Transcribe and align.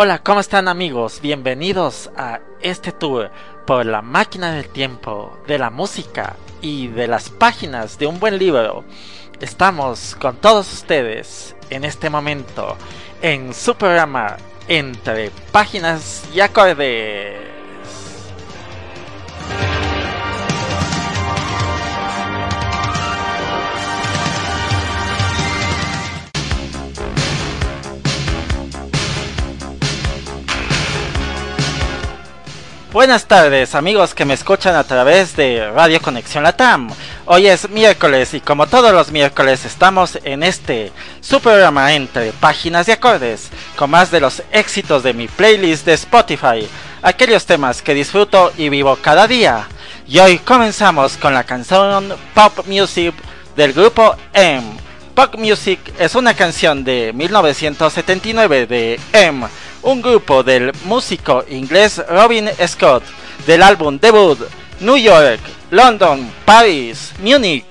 Hola, 0.00 0.22
¿cómo 0.22 0.38
están 0.38 0.68
amigos? 0.68 1.18
Bienvenidos 1.20 2.08
a 2.16 2.38
este 2.60 2.92
tour 2.92 3.32
por 3.66 3.84
la 3.84 4.00
máquina 4.00 4.52
del 4.52 4.68
tiempo, 4.68 5.36
de 5.48 5.58
la 5.58 5.70
música 5.70 6.36
y 6.60 6.86
de 6.86 7.08
las 7.08 7.30
páginas 7.30 7.98
de 7.98 8.06
un 8.06 8.20
buen 8.20 8.38
libro. 8.38 8.84
Estamos 9.40 10.14
con 10.14 10.36
todos 10.36 10.72
ustedes 10.72 11.56
en 11.68 11.84
este 11.84 12.10
momento 12.10 12.76
en 13.22 13.52
su 13.52 13.74
programa 13.74 14.36
Entre 14.68 15.32
Páginas 15.50 16.28
y 16.32 16.42
Acordes. 16.42 17.57
Buenas 32.90 33.26
tardes 33.26 33.74
amigos 33.74 34.14
que 34.14 34.24
me 34.24 34.32
escuchan 34.32 34.74
a 34.74 34.82
través 34.82 35.36
de 35.36 35.70
Radio 35.72 36.00
Conexión 36.00 36.42
Latam. 36.42 36.88
Hoy 37.26 37.46
es 37.46 37.68
miércoles 37.68 38.32
y 38.32 38.40
como 38.40 38.66
todos 38.66 38.92
los 38.92 39.12
miércoles 39.12 39.66
estamos 39.66 40.18
en 40.24 40.42
este 40.42 40.90
su 41.20 41.38
programa 41.40 41.92
entre 41.92 42.32
páginas 42.32 42.88
y 42.88 42.92
acordes 42.92 43.50
con 43.76 43.90
más 43.90 44.10
de 44.10 44.20
los 44.20 44.42
éxitos 44.52 45.02
de 45.02 45.12
mi 45.12 45.28
playlist 45.28 45.84
de 45.84 45.92
Spotify, 45.92 46.66
aquellos 47.02 47.44
temas 47.44 47.82
que 47.82 47.92
disfruto 47.92 48.52
y 48.56 48.70
vivo 48.70 48.96
cada 49.02 49.28
día. 49.28 49.68
Y 50.06 50.18
hoy 50.20 50.38
comenzamos 50.38 51.18
con 51.18 51.34
la 51.34 51.44
canción 51.44 52.14
Pop 52.32 52.66
Music 52.66 53.12
del 53.54 53.74
grupo 53.74 54.16
M. 54.32 54.87
Pop 55.18 55.34
Music 55.36 55.80
es 55.98 56.14
una 56.14 56.32
canción 56.32 56.84
de 56.84 57.12
1979 57.12 58.68
de 58.68 59.00
M 59.12 59.48
un 59.82 60.00
grupo 60.00 60.44
del 60.44 60.70
músico 60.84 61.44
inglés 61.50 62.00
Robin 62.08 62.48
Scott 62.64 63.02
del 63.44 63.64
álbum 63.64 63.98
debut 63.98 64.38
New 64.78 64.96
York, 64.96 65.40
London, 65.72 66.30
Paris, 66.44 67.14
Munich. 67.18 67.64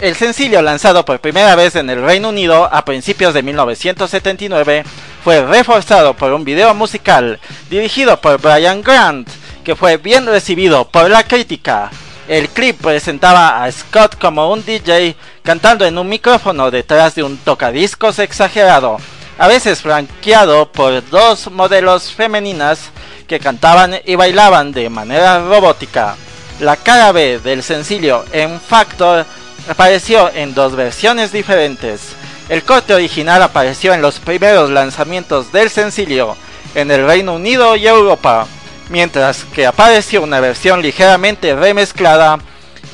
El 0.00 0.14
sencillo 0.16 0.60
lanzado 0.60 1.02
por 1.02 1.18
primera 1.18 1.56
vez 1.56 1.76
en 1.76 1.88
el 1.88 2.02
Reino 2.02 2.28
Unido 2.28 2.68
a 2.70 2.84
principios 2.84 3.32
de 3.32 3.42
1979 3.42 4.84
fue 5.24 5.46
reforzado 5.46 6.12
por 6.12 6.34
un 6.34 6.44
video 6.44 6.74
musical 6.74 7.40
dirigido 7.70 8.20
por 8.20 8.38
Brian 8.38 8.82
Grant 8.82 9.30
que 9.64 9.74
fue 9.74 9.96
bien 9.96 10.26
recibido 10.26 10.86
por 10.86 11.08
la 11.08 11.22
crítica. 11.22 11.90
El 12.28 12.50
clip 12.50 12.82
presentaba 12.82 13.64
a 13.64 13.72
Scott 13.72 14.18
como 14.18 14.52
un 14.52 14.62
DJ 14.62 15.16
cantando 15.42 15.84
en 15.84 15.98
un 15.98 16.08
micrófono 16.08 16.70
detrás 16.70 17.14
de 17.14 17.22
un 17.22 17.36
tocadiscos 17.36 18.18
exagerado 18.18 18.98
a 19.38 19.48
veces 19.48 19.80
flanqueado 19.80 20.70
por 20.70 21.08
dos 21.10 21.50
modelos 21.50 22.12
femeninas 22.12 22.90
que 23.26 23.40
cantaban 23.40 23.96
y 24.04 24.14
bailaban 24.14 24.72
de 24.72 24.88
manera 24.90 25.40
robótica. 25.40 26.16
La 26.60 26.76
cara 26.76 27.12
B 27.12 27.40
del 27.40 27.62
sencillo 27.62 28.24
En 28.32 28.60
Factor 28.60 29.24
apareció 29.68 30.30
en 30.32 30.54
dos 30.54 30.76
versiones 30.76 31.32
diferentes. 31.32 32.10
El 32.48 32.62
corte 32.62 32.94
original 32.94 33.42
apareció 33.42 33.94
en 33.94 34.02
los 34.02 34.20
primeros 34.20 34.70
lanzamientos 34.70 35.50
del 35.50 35.70
sencillo 35.70 36.36
en 36.74 36.90
el 36.90 37.06
Reino 37.06 37.34
Unido 37.34 37.74
y 37.76 37.86
Europa, 37.86 38.46
mientras 38.90 39.44
que 39.44 39.66
apareció 39.66 40.22
una 40.22 40.40
versión 40.40 40.82
ligeramente 40.82 41.54
remezclada 41.54 42.38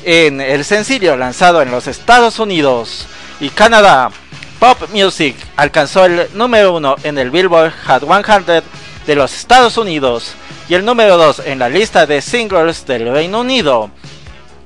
en 0.03 0.41
el 0.41 0.65
sencillo 0.65 1.17
lanzado 1.17 1.61
en 1.61 1.71
los 1.71 1.87
Estados 1.87 2.39
Unidos 2.39 3.07
y 3.39 3.49
Canadá 3.49 4.11
Pop 4.59 4.89
Music 4.93 5.35
alcanzó 5.55 6.05
el 6.05 6.27
número 6.33 6.75
1 6.75 6.97
en 7.03 7.17
el 7.17 7.31
Billboard 7.31 7.73
Hot 7.87 8.03
100 8.03 8.63
de 9.07 9.15
los 9.15 9.33
Estados 9.33 9.77
Unidos 9.77 10.33
y 10.67 10.73
el 10.73 10.83
número 10.83 11.17
2 11.17 11.43
en 11.45 11.59
la 11.59 11.69
lista 11.69 12.05
de 12.05 12.21
singles 12.21 12.85
del 12.85 13.11
Reino 13.11 13.39
Unido. 13.39 13.89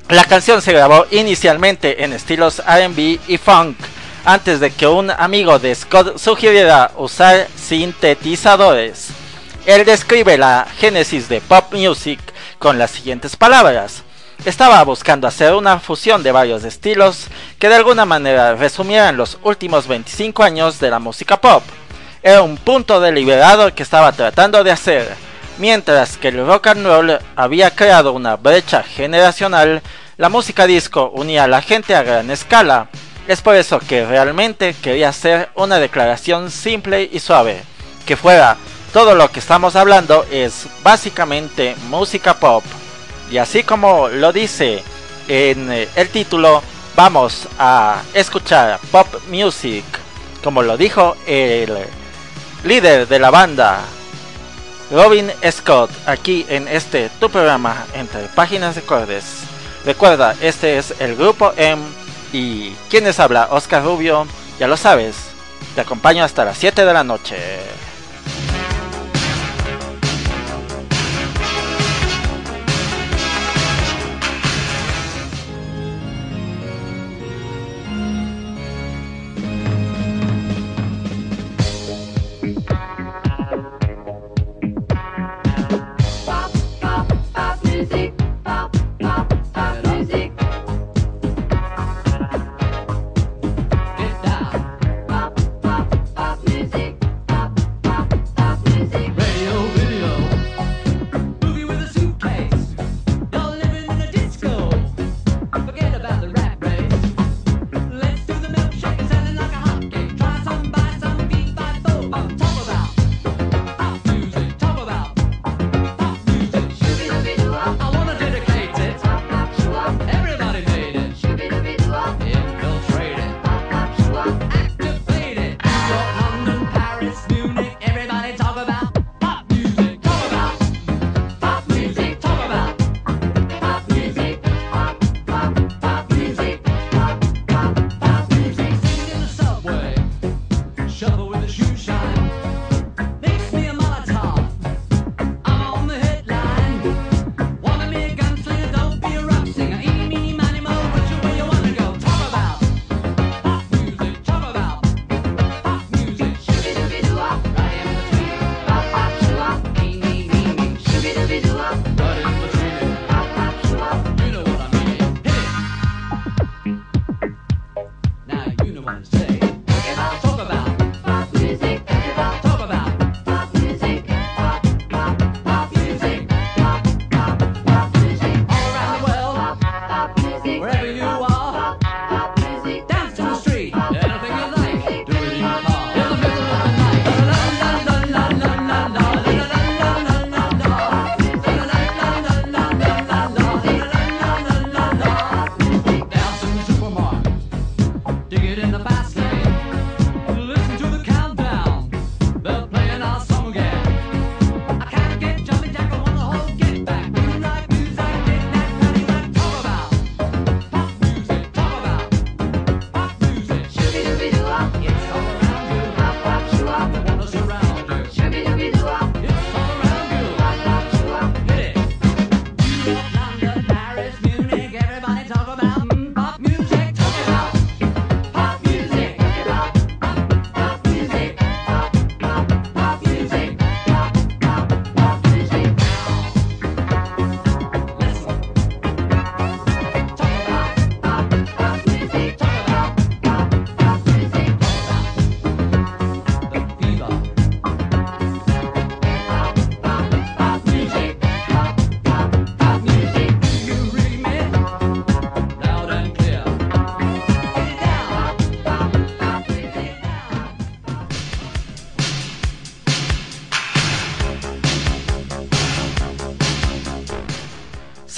La 0.09 0.25
canción 0.25 0.61
se 0.61 0.73
grabó 0.73 1.05
inicialmente 1.11 2.03
en 2.03 2.13
estilos 2.13 2.61
RB 2.65 3.19
y 3.27 3.37
funk, 3.37 3.77
antes 4.25 4.59
de 4.59 4.71
que 4.71 4.87
un 4.87 5.11
amigo 5.11 5.59
de 5.59 5.73
Scott 5.75 6.17
sugiriera 6.17 6.91
usar 6.97 7.47
sintetizadores. 7.55 9.09
Él 9.65 9.85
describe 9.85 10.37
la 10.37 10.67
génesis 10.77 11.29
de 11.29 11.39
pop 11.39 11.71
music 11.73 12.19
con 12.59 12.77
las 12.77 12.91
siguientes 12.91 13.35
palabras 13.35 14.03
estaba 14.45 14.83
buscando 14.83 15.27
hacer 15.27 15.53
una 15.53 15.79
fusión 15.79 16.21
de 16.21 16.33
varios 16.33 16.65
estilos 16.65 17.27
que 17.59 17.69
de 17.69 17.75
alguna 17.75 18.05
manera 18.05 18.55
resumieran 18.55 19.15
los 19.15 19.37
últimos 19.43 19.87
25 19.87 20.43
años 20.43 20.79
de 20.79 20.89
la 20.89 20.99
música 20.99 21.39
pop. 21.39 21.63
Era 22.21 22.41
un 22.41 22.57
punto 22.57 22.99
deliberado 22.99 23.73
que 23.73 23.83
estaba 23.83 24.11
tratando 24.11 24.63
de 24.63 24.71
hacer. 24.71 25.15
Mientras 25.59 26.17
que 26.17 26.29
el 26.29 26.45
rock 26.45 26.67
and 26.67 26.85
roll 26.85 27.19
había 27.35 27.71
creado 27.71 28.11
una 28.11 28.35
brecha 28.35 28.83
generacional, 28.83 29.81
la 30.17 30.29
música 30.29 30.67
disco 30.67 31.11
unía 31.13 31.45
a 31.45 31.47
la 31.47 31.61
gente 31.61 31.95
a 31.95 32.03
gran 32.03 32.29
escala. 32.29 32.89
Es 33.27 33.41
por 33.41 33.55
eso 33.55 33.79
que 33.79 34.05
realmente 34.05 34.73
quería 34.73 35.09
hacer 35.09 35.49
una 35.55 35.79
declaración 35.79 36.51
simple 36.51 37.09
y 37.09 37.19
suave, 37.19 37.63
que 38.05 38.17
fuera 38.17 38.57
todo 38.91 39.15
lo 39.15 39.31
que 39.31 39.39
estamos 39.39 39.75
hablando 39.77 40.25
es 40.29 40.67
básicamente 40.83 41.75
música 41.89 42.33
pop. 42.33 42.63
Y 43.29 43.37
así 43.37 43.63
como 43.63 44.09
lo 44.09 44.31
dice 44.31 44.83
en 45.27 45.71
eh, 45.71 45.87
el 45.95 46.09
título, 46.09 46.61
vamos 46.95 47.47
a 47.57 48.01
escuchar 48.13 48.79
pop 48.91 49.07
music, 49.29 49.83
como 50.43 50.61
lo 50.61 50.77
dijo 50.77 51.15
el 51.25 51.77
líder 52.63 53.07
de 53.07 53.19
la 53.19 53.31
banda, 53.31 53.81
Robin 54.91 55.31
Scott, 55.49 55.89
aquí 56.05 56.45
en 56.49 56.67
este 56.67 57.09
tu 57.19 57.29
programa 57.29 57.85
entre 57.93 58.23
páginas 58.35 58.75
de 58.75 58.81
cordes. 58.81 59.23
Recuerda, 59.85 60.35
este 60.41 60.77
es 60.77 60.93
el 60.99 61.15
grupo 61.15 61.51
M 61.57 61.81
y 62.31 62.71
quienes 62.89 63.19
habla, 63.19 63.47
Oscar 63.51 63.83
Rubio, 63.83 64.27
ya 64.59 64.67
lo 64.67 64.77
sabes, 64.77 65.15
te 65.75 65.81
acompaño 65.81 66.23
hasta 66.23 66.45
las 66.45 66.57
7 66.57 66.85
de 66.85 66.93
la 66.93 67.03
noche. 67.03 67.37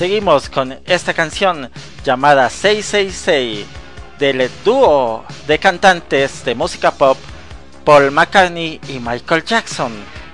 Seguimos 0.05 0.49
con 0.49 0.77
esta 0.85 1.15
canción 1.15 1.71
llamada 2.03 2.47
666 2.51 3.65
del 4.19 4.51
dúo 4.63 5.25
de 5.47 5.57
cantantes 5.57 6.45
de 6.45 6.53
música 6.53 6.91
pop 6.91 7.17
Paul 7.83 8.11
McCartney 8.11 8.79
y 8.87 8.99
Michael 8.99 9.43
Jackson. 9.43 9.91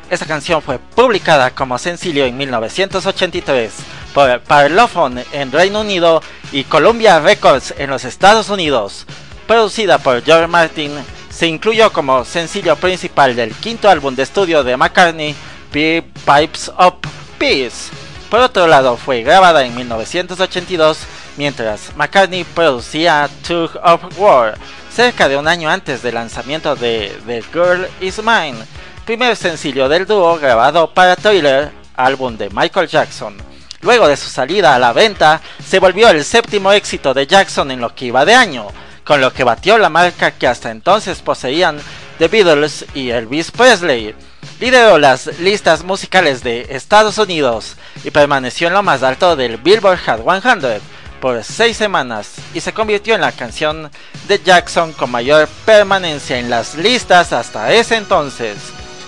Esta 0.10 0.26
canción 0.26 0.62
fue 0.62 0.78
publicada 0.78 1.52
como 1.52 1.78
sencillo 1.78 2.26
en 2.26 2.36
1983 2.36 3.72
por 4.14 4.42
Parlophone 4.42 5.24
en 5.32 5.54
Reino 5.54 5.80
Unido 5.80 6.22
y 6.52 6.66
Columbia 6.66 7.22
Records 7.22 7.74
en 7.78 7.92
los 7.92 8.04
Estados 8.04 8.50
Unidos. 8.50 9.06
Producida 9.48 10.00
por 10.00 10.22
George 10.22 10.48
Martin, 10.48 10.92
se 11.30 11.48
incluyó 11.48 11.94
como 11.94 12.26
sencillo 12.26 12.76
principal 12.76 13.38
del 13.38 13.56
quinto 13.56 13.90
álbum 13.90 14.16
de 14.16 14.24
estudio 14.24 14.66
de 14.66 14.76
McCartney, 14.76 15.34
Pipes 15.72 16.70
of 16.78 16.96
Peace 17.40 18.01
por 18.32 18.40
otro 18.40 18.66
lado, 18.66 18.96
fue 18.96 19.24
grabada 19.24 19.66
en 19.66 19.76
1982 19.76 21.00
mientras 21.36 21.94
McCartney 21.98 22.46
producía 22.46 23.30
Tug 23.46 23.72
of 23.84 24.02
War, 24.18 24.58
cerca 24.90 25.28
de 25.28 25.36
un 25.36 25.50
año 25.50 25.70
antes 25.70 26.02
del 26.02 26.16
lanzamiento 26.16 26.78
de 26.78 27.14
The 27.28 27.44
Girl 27.52 27.90
Is 28.00 28.20
Mine, 28.20 28.60
primer 29.04 29.36
sencillo 29.36 29.90
del 29.90 30.06
dúo 30.06 30.40
grabado 30.40 30.94
para 30.94 31.18
Thriller, 31.18 31.74
álbum 31.98 32.38
de 32.38 32.50
Michael 32.52 32.88
Jackson. 32.88 33.36
Luego 33.82 34.08
de 34.08 34.16
su 34.16 34.30
salida 34.30 34.76
a 34.76 34.80
la 34.80 34.94
venta, 34.94 35.42
se 35.62 35.80
volvió 35.80 36.08
el 36.08 36.24
séptimo 36.24 36.72
éxito 36.72 37.14
de 37.14 37.28
Jackson 37.28 37.70
en 37.70 37.82
lo 37.82 37.94
que 37.94 38.06
iba 38.06 38.24
de 38.24 38.34
año, 38.34 38.68
con 39.04 39.20
lo 39.20 39.34
que 39.34 39.44
batió 39.44 39.78
la 39.78 39.90
marca 39.90 40.32
que 40.32 40.48
hasta 40.48 40.72
entonces 40.72 41.20
poseían 41.20 41.80
The 42.18 42.30
Beatles 42.30 42.86
y 42.94 43.10
Elvis 43.10 43.52
Presley 43.52 44.16
lideró 44.62 45.00
las 45.00 45.40
listas 45.40 45.84
musicales 45.84 46.44
de 46.44 46.68
Estados 46.70 47.18
Unidos 47.18 47.76
y 48.04 48.12
permaneció 48.12 48.68
en 48.68 48.74
lo 48.74 48.84
más 48.84 49.02
alto 49.02 49.36
del 49.36 49.58
Billboard 49.58 50.00
Hot 50.06 50.42
100 50.42 50.82
por 51.20 51.44
seis 51.44 51.78
semanas 51.78 52.34
y 52.54 52.62
se 52.62 52.74
convirtió 52.74 53.16
en 53.16 53.22
la 53.22 53.32
canción 53.32 53.90
de 54.28 54.40
Jackson 54.40 54.94
con 54.94 55.12
mayor 55.12 55.48
permanencia 55.66 56.38
en 56.38 56.50
las 56.50 56.76
listas 56.76 57.34
hasta 57.34 57.74
ese 57.74 57.96
entonces. 57.96 58.58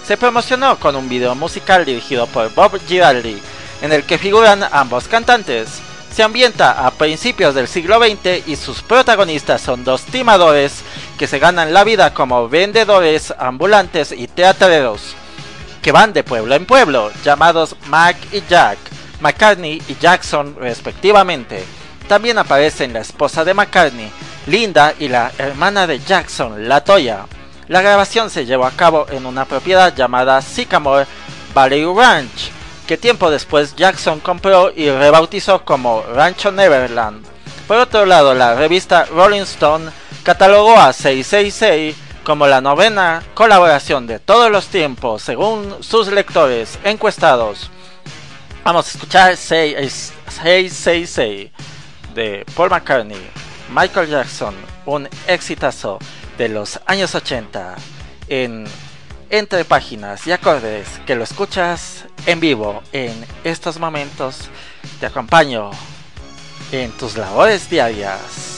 Se 0.07 0.17
promocionó 0.17 0.77
con 0.79 0.95
un 0.95 1.07
video 1.07 1.35
musical 1.35 1.85
dirigido 1.85 2.27
por 2.27 2.53
Bob 2.53 2.79
Giraldi, 2.87 3.41
en 3.81 3.93
el 3.93 4.03
que 4.03 4.17
figuran 4.17 4.63
ambos 4.71 5.07
cantantes. 5.07 5.81
Se 6.13 6.23
ambienta 6.23 6.85
a 6.85 6.91
principios 6.91 7.55
del 7.55 7.67
siglo 7.67 7.99
XX 7.99 8.47
y 8.47 8.55
sus 8.55 8.81
protagonistas 8.81 9.61
son 9.61 9.83
dos 9.83 10.03
timadores 10.03 10.81
que 11.17 11.27
se 11.27 11.39
ganan 11.39 11.73
la 11.73 11.83
vida 11.83 12.13
como 12.13 12.49
vendedores 12.49 13.33
ambulantes 13.39 14.11
y 14.11 14.27
teatreros 14.27 15.15
que 15.83 15.91
van 15.91 16.13
de 16.13 16.23
pueblo 16.23 16.55
en 16.55 16.65
pueblo, 16.65 17.11
llamados 17.25 17.75
Mac 17.87 18.15
y 18.31 18.41
Jack, 18.49 18.77
McCartney 19.19 19.81
y 19.87 19.95
Jackson 19.99 20.55
respectivamente. 20.57 21.65
También 22.07 22.37
aparecen 22.37 22.93
la 22.93 23.01
esposa 23.01 23.43
de 23.43 23.53
McCartney, 23.53 24.09
Linda, 24.47 24.93
y 24.97 25.09
la 25.09 25.31
hermana 25.37 25.85
de 25.85 25.99
Jackson, 25.99 26.69
Latoya. 26.69 27.25
La 27.67 27.81
grabación 27.81 28.29
se 28.29 28.45
llevó 28.45 28.65
a 28.65 28.71
cabo 28.71 29.07
en 29.09 29.25
una 29.25 29.43
propiedad 29.43 29.93
llamada 29.93 30.41
Sycamore 30.41 31.05
Valley 31.53 31.85
Ranch, 31.85 32.51
que 32.87 32.97
tiempo 32.97 33.29
después 33.29 33.75
Jackson 33.75 34.21
compró 34.21 34.71
y 34.73 34.89
rebautizó 34.89 35.65
como 35.65 36.01
Rancho 36.13 36.51
Neverland. 36.51 37.25
Por 37.67 37.77
otro 37.77 38.05
lado, 38.05 38.33
la 38.33 38.55
revista 38.55 39.05
Rolling 39.05 39.41
Stone 39.41 39.91
catalogó 40.23 40.77
a 40.77 40.93
666 40.93 41.95
como 42.23 42.47
la 42.47 42.61
novena 42.61 43.21
colaboración 43.33 44.07
de 44.07 44.19
todos 44.19 44.49
los 44.51 44.67
tiempos 44.67 45.21
según 45.21 45.83
sus 45.83 46.07
lectores 46.07 46.79
encuestados. 46.83 47.69
Vamos 48.63 48.87
a 48.87 48.91
escuchar 48.91 49.35
666 49.35 51.51
de 52.15 52.45
Paul 52.55 52.69
McCartney, 52.69 53.19
Michael 53.73 54.09
Jackson, 54.09 54.55
un 54.85 55.09
exitazo 55.27 55.99
de 56.37 56.47
los 56.49 56.79
años 56.85 57.15
80 57.15 57.75
en 58.29 58.65
entre 59.29 59.65
páginas 59.65 60.25
y 60.27 60.31
acordes 60.31 60.87
que 61.07 61.15
lo 61.15 61.23
escuchas 61.23 62.05
en 62.27 62.39
vivo 62.39 62.83
en 62.91 63.25
estos 63.43 63.79
momentos. 63.79 64.49
Te 64.99 65.07
acompaño 65.07 65.71
en 66.71 66.91
tus 66.91 67.17
labores 67.17 67.67
diarias. 67.67 68.52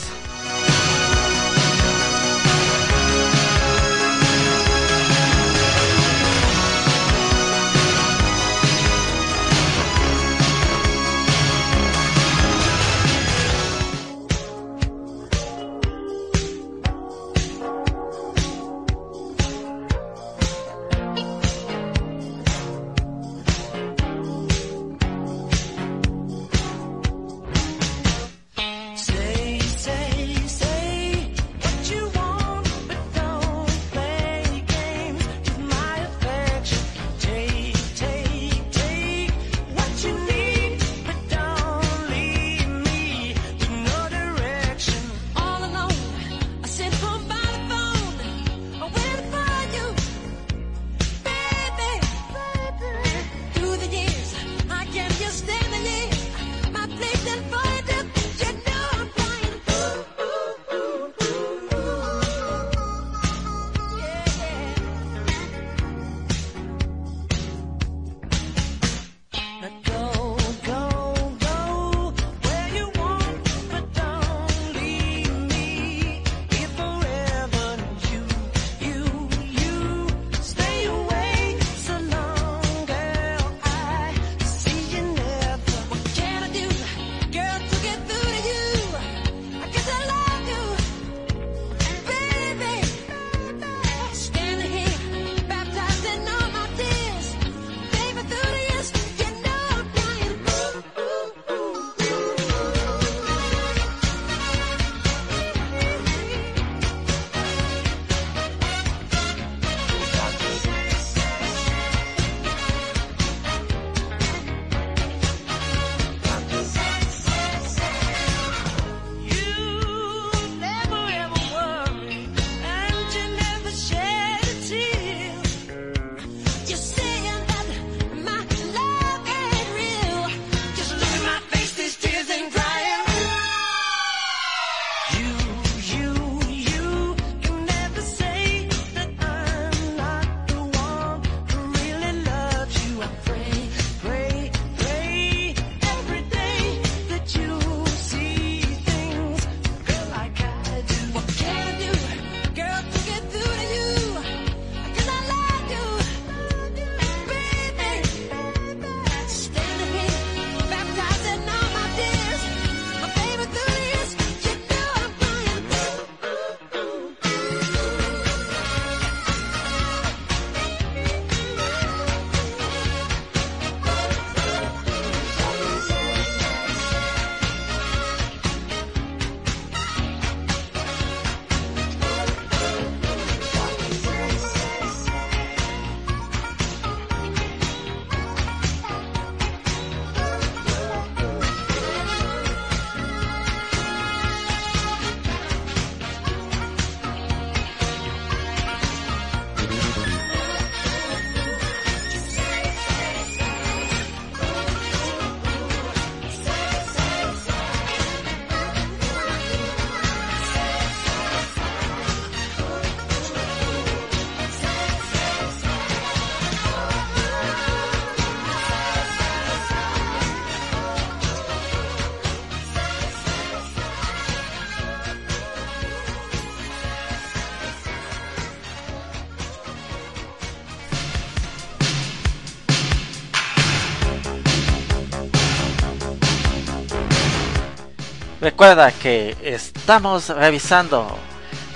Recuerda 238.46 238.92
que 238.92 239.36
estamos 239.42 240.28
revisando 240.28 241.18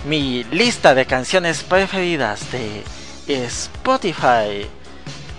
mi 0.04 0.44
lista 0.52 0.94
de 0.94 1.04
canciones 1.04 1.64
preferidas 1.64 2.42
de 2.52 2.84
Spotify. 3.26 4.68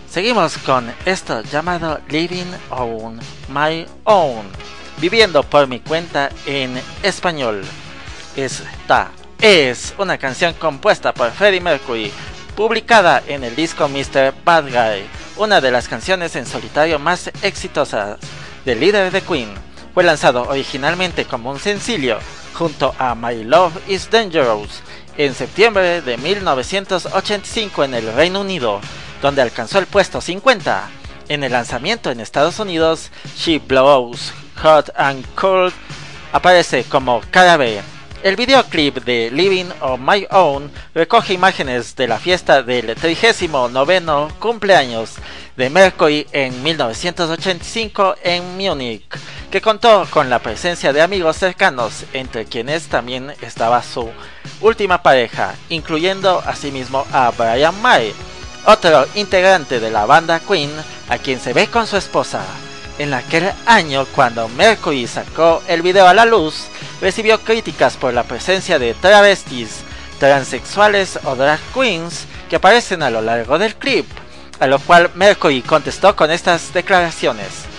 Seguimos 0.10 0.58
con 0.58 0.94
esto 1.06 1.42
llamado 1.44 2.02
Living 2.10 2.52
on 2.70 3.18
My 3.48 3.86
Own, 4.04 4.46
viviendo 4.98 5.42
por 5.42 5.68
mi 5.68 5.80
cuenta 5.80 6.30
en 6.46 6.78
español. 7.02 7.62
Esta 8.36 9.12
es 9.40 9.94
una 9.98 10.18
canción 10.18 10.54
compuesta 10.56 11.14
por 11.14 11.32
Freddie 11.32 11.62
Mercury, 11.62 12.12
publicada 12.58 13.24
en 13.26 13.46
el 13.46 13.56
disco 13.56 13.88
Mr. 13.88 14.34
Bad 14.44 14.66
Guy, 14.66 15.06
una 15.38 15.62
de 15.62 15.72
las 15.72 15.88
canciones 15.88 16.36
en 16.36 16.46
solitario 16.46 17.00
más 17.00 17.32
exitosas 17.42 18.18
del 18.66 18.82
líder 18.82 19.14
de 19.14 19.22
Queen. 19.22 19.71
Fue 19.94 20.04
lanzado 20.04 20.44
originalmente 20.48 21.26
como 21.26 21.52
un 21.52 21.60
sencillo 21.60 22.20
junto 22.54 22.96
a 22.98 23.14
My 23.14 23.44
Love 23.44 23.74
is 23.90 24.10
Dangerous 24.10 24.82
en 25.18 25.36
septiembre 25.36 26.02
de 26.02 26.18
1985 26.18 27.84
en 27.84 27.94
el 27.96 28.14
Reino 28.14 28.42
Unido, 28.42 28.80
donde 29.22 29.42
alcanzó 29.42 29.80
el 29.80 29.88
puesto 29.88 30.22
50. 30.22 30.90
En 31.28 31.44
el 31.44 31.52
lanzamiento 31.52 32.10
en 32.10 32.22
Estados 32.22 32.60
Unidos, 32.60 33.12
She 33.36 33.60
Blows 33.60 34.34
Hot 34.64 34.92
and 34.96 35.26
Cold 35.36 35.74
aparece 36.32 36.86
como 36.86 37.22
cara 37.30 37.58
B. 37.58 37.82
El 38.24 38.36
videoclip 38.36 39.04
de 39.04 39.32
Living 39.32 39.72
on 39.82 40.06
My 40.06 40.28
Own 40.30 40.72
recoge 40.94 41.34
imágenes 41.34 41.96
de 41.96 42.08
la 42.08 42.20
fiesta 42.20 42.62
del 42.62 42.96
39 42.96 44.28
cumpleaños 44.40 45.16
de 45.58 45.70
Mercury 45.70 46.28
en 46.32 46.62
1985 46.62 48.16
en 48.24 48.58
Múnich, 48.58 49.04
que 49.52 49.62
contó 49.62 50.08
con 50.10 50.30
la 50.30 50.40
presencia 50.40 50.94
de 50.94 51.02
amigos 51.02 51.36
cercanos, 51.36 52.06
entre 52.14 52.46
quienes 52.46 52.88
también 52.88 53.34
estaba 53.42 53.84
su 53.84 54.10
última 54.62 55.04
pareja, 55.04 55.56
incluyendo 55.68 56.42
asimismo 56.46 57.06
a 57.12 57.32
Brian 57.32 57.80
May, 57.82 58.14
otro 58.66 59.06
integrante 59.14 59.82
de 59.82 59.92
la 59.92 60.06
banda 60.06 60.40
Queen, 60.40 60.72
a 61.10 61.18
quien 61.18 61.42
se 61.42 61.52
ve 61.52 61.68
con 61.68 61.86
su 61.86 61.98
esposa. 61.98 62.42
En 62.98 63.14
aquel 63.14 63.52
año, 63.66 64.06
cuando 64.16 64.48
Mercury 64.48 65.06
sacó 65.06 65.62
el 65.68 65.82
video 65.82 66.08
a 66.08 66.14
la 66.14 66.26
luz, 66.26 66.68
recibió 67.02 67.40
críticas 67.42 67.98
por 67.98 68.14
la 68.14 68.24
presencia 68.24 68.80
de 68.80 68.94
travestis, 68.94 69.82
transexuales 70.18 71.20
o 71.26 71.36
drag 71.36 71.60
queens 71.74 72.26
que 72.50 72.56
aparecen 72.56 73.04
a 73.04 73.10
lo 73.10 73.22
largo 73.22 73.60
del 73.60 73.76
clip, 73.76 74.06
a 74.62 74.68
lo 74.68 74.80
cual 74.80 75.12
Mercury 75.16 75.62
contestó 75.62 76.16
con 76.16 76.32
estas 76.32 76.74
declaraciones. 76.74 77.71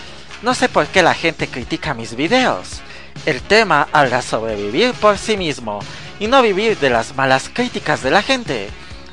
No 0.42 0.56
sé 0.56 0.68
por 0.68 0.88
qué 0.88 1.02
la 1.02 1.14
gente 1.14 1.46
critica 1.46 1.94
mis 1.94 2.16
videos. 2.16 2.80
El 3.26 3.40
tema 3.42 3.86
habla 3.92 4.22
sobre 4.22 4.56
vivir 4.56 4.92
por 4.94 5.16
sí 5.16 5.36
mismo 5.36 5.78
y 6.18 6.26
no 6.26 6.42
vivir 6.42 6.76
de 6.78 6.90
las 6.90 7.14
malas 7.14 7.48
críticas 7.48 8.02
de 8.02 8.10
la 8.10 8.22
gente. 8.22 8.68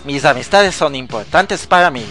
Mis 0.06 0.26
amistades 0.26 0.74
son 0.74 0.96
importantes 0.96 1.68
para 1.68 1.92
mí 1.92 2.06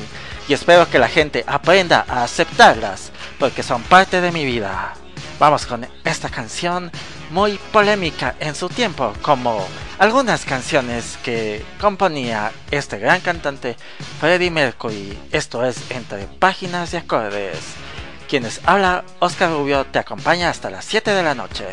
y 0.46 0.52
espero 0.52 0.88
que 0.88 1.00
la 1.00 1.08
gente 1.08 1.44
aprenda 1.48 2.04
a 2.08 2.22
aceptarlas 2.22 3.10
porque 3.40 3.64
son 3.64 3.82
parte 3.82 4.20
de 4.20 4.30
mi 4.30 4.44
vida. 4.44 4.94
Vamos 5.40 5.66
con 5.66 5.84
esta 6.04 6.28
canción 6.28 6.92
muy 7.30 7.58
polémica 7.72 8.36
en 8.38 8.54
su 8.54 8.68
tiempo, 8.68 9.12
como 9.20 9.66
algunas 9.98 10.44
canciones 10.44 11.18
que 11.24 11.64
componía 11.80 12.52
este 12.70 12.98
gran 12.98 13.20
cantante 13.20 13.76
Freddie 14.20 14.52
Mercury. 14.52 15.18
Esto 15.32 15.64
es 15.64 15.90
entre 15.90 16.26
páginas 16.38 16.94
y 16.94 16.98
acordes. 16.98 17.87
Quienes 18.28 18.60
habla 18.66 19.04
Oscar 19.20 19.50
Rubio 19.50 19.86
te 19.86 19.98
acompaña 19.98 20.50
hasta 20.50 20.68
las 20.68 20.84
7 20.84 21.12
de 21.12 21.22
la 21.22 21.34
noche. 21.34 21.64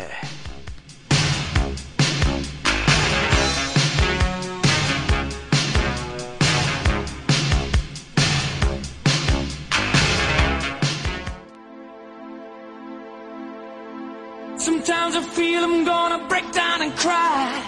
Sometimes 14.56 15.14
I 15.14 15.22
feel 15.34 15.62
I'm 15.62 15.84
gonna 15.84 16.26
break 16.26 16.50
down 16.52 16.80
and 16.80 16.96
cry. 16.96 17.62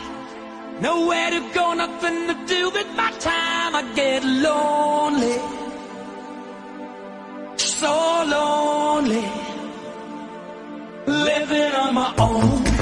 Nowhere 0.80 1.30
to 1.30 1.40
go, 1.52 1.74
nothing 1.74 2.26
to 2.26 2.34
do 2.46 2.70
with 2.70 2.86
my 2.96 3.10
time. 3.20 3.76
I 3.76 3.82
get 3.94 4.24
lonely, 4.24 5.38
so 7.58 8.24
lonely, 8.26 9.24
living 11.06 11.72
on 11.74 11.94
my 11.94 12.14
own. 12.18 12.77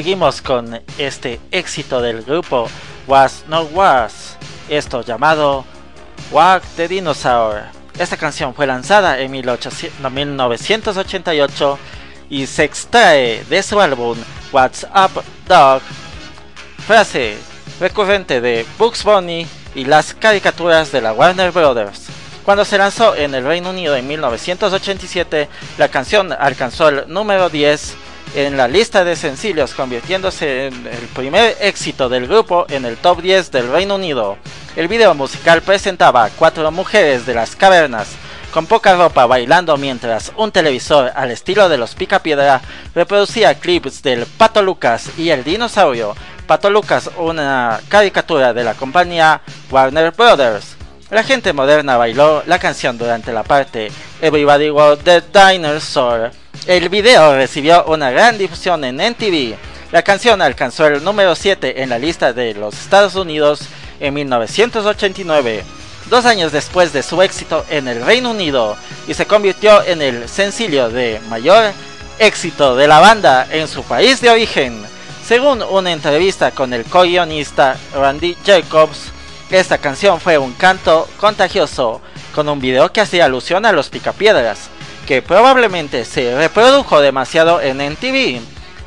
Seguimos 0.00 0.40
con 0.40 0.80
este 0.96 1.38
éxito 1.50 2.00
del 2.00 2.22
grupo 2.22 2.70
Was 3.06 3.44
No 3.48 3.64
Was, 3.64 4.38
esto 4.70 5.02
llamado 5.02 5.66
Walk 6.30 6.62
the 6.76 6.88
Dinosaur. 6.88 7.64
Esta 7.98 8.16
canción 8.16 8.54
fue 8.54 8.66
lanzada 8.66 9.20
en 9.20 9.30
1988 9.30 11.78
y 12.30 12.46
se 12.46 12.64
extrae 12.64 13.44
de 13.44 13.62
su 13.62 13.78
álbum 13.78 14.16
What's 14.50 14.84
Up 14.84 15.22
Dog, 15.46 15.82
frase 16.86 17.36
recurrente 17.78 18.40
de 18.40 18.64
Bugs 18.78 19.04
Bunny 19.04 19.46
y 19.74 19.84
las 19.84 20.14
caricaturas 20.14 20.92
de 20.92 21.02
la 21.02 21.12
Warner 21.12 21.52
Brothers. 21.52 22.06
Cuando 22.46 22.64
se 22.64 22.78
lanzó 22.78 23.14
en 23.16 23.34
el 23.34 23.44
Reino 23.44 23.68
Unido 23.68 23.94
en 23.96 24.08
1987, 24.08 25.46
la 25.76 25.88
canción 25.88 26.32
alcanzó 26.32 26.88
el 26.88 27.04
número 27.06 27.50
10 27.50 27.96
en 28.34 28.56
la 28.56 28.68
lista 28.68 29.04
de 29.04 29.16
sencillos, 29.16 29.74
convirtiéndose 29.74 30.66
en 30.66 30.86
el 30.86 31.08
primer 31.14 31.56
éxito 31.60 32.08
del 32.08 32.26
grupo 32.26 32.66
en 32.68 32.84
el 32.84 32.96
top 32.96 33.22
10 33.22 33.50
del 33.50 33.70
Reino 33.70 33.96
Unido. 33.96 34.36
El 34.76 34.88
video 34.88 35.14
musical 35.14 35.62
presentaba 35.62 36.30
cuatro 36.36 36.70
mujeres 36.70 37.26
de 37.26 37.34
las 37.34 37.56
cavernas 37.56 38.08
con 38.52 38.66
poca 38.66 38.96
ropa 38.96 39.26
bailando 39.26 39.76
mientras 39.76 40.32
un 40.36 40.50
televisor 40.50 41.12
al 41.14 41.30
estilo 41.30 41.68
de 41.68 41.78
los 41.78 41.94
Picapiedra 41.94 42.60
reproducía 42.94 43.54
clips 43.54 44.02
del 44.02 44.26
Pato 44.26 44.62
Lucas 44.62 45.10
y 45.16 45.30
el 45.30 45.44
dinosaurio. 45.44 46.16
Pato 46.46 46.68
Lucas, 46.68 47.10
una 47.16 47.80
caricatura 47.88 48.52
de 48.52 48.64
la 48.64 48.74
compañía 48.74 49.40
Warner 49.70 50.10
Brothers. 50.12 50.76
La 51.10 51.22
gente 51.22 51.52
moderna 51.52 51.96
bailó 51.96 52.42
la 52.46 52.58
canción 52.58 52.98
durante 52.98 53.32
la 53.32 53.42
parte 53.44 53.90
Everybody 54.20 54.70
Was 54.70 54.98
the 55.00 55.22
Dinosaur 55.32 56.30
el 56.66 56.88
video 56.88 57.34
recibió 57.34 57.84
una 57.86 58.10
gran 58.10 58.38
difusión 58.38 58.84
en 58.84 59.00
NTV. 59.00 59.56
La 59.92 60.02
canción 60.02 60.40
alcanzó 60.40 60.86
el 60.86 61.02
número 61.02 61.34
7 61.34 61.82
en 61.82 61.88
la 61.88 61.98
lista 61.98 62.32
de 62.32 62.54
los 62.54 62.74
Estados 62.74 63.16
Unidos 63.16 63.62
en 63.98 64.14
1989, 64.14 65.64
dos 66.08 66.26
años 66.26 66.52
después 66.52 66.92
de 66.92 67.02
su 67.02 67.22
éxito 67.22 67.64
en 67.70 67.88
el 67.88 68.04
Reino 68.04 68.30
Unido, 68.30 68.76
y 69.08 69.14
se 69.14 69.26
convirtió 69.26 69.82
en 69.82 70.00
el 70.00 70.28
sencillo 70.28 70.90
de 70.90 71.20
mayor 71.28 71.72
éxito 72.18 72.76
de 72.76 72.86
la 72.86 73.00
banda 73.00 73.48
en 73.50 73.66
su 73.66 73.82
país 73.82 74.20
de 74.20 74.30
origen. 74.30 74.80
Según 75.26 75.62
una 75.62 75.92
entrevista 75.92 76.50
con 76.50 76.72
el 76.72 76.84
co-guionista 76.84 77.76
Randy 77.94 78.36
Jacobs, 78.44 79.10
esta 79.50 79.78
canción 79.78 80.20
fue 80.20 80.38
un 80.38 80.52
canto 80.52 81.08
contagioso, 81.18 82.00
con 82.34 82.48
un 82.48 82.60
video 82.60 82.92
que 82.92 83.00
hacía 83.00 83.24
alusión 83.24 83.66
a 83.66 83.72
los 83.72 83.88
picapiedras 83.88 84.70
que 85.10 85.22
probablemente 85.22 86.04
se 86.04 86.36
reprodujo 86.36 87.00
demasiado 87.00 87.60
en 87.60 87.80
NTV, 87.80 88.40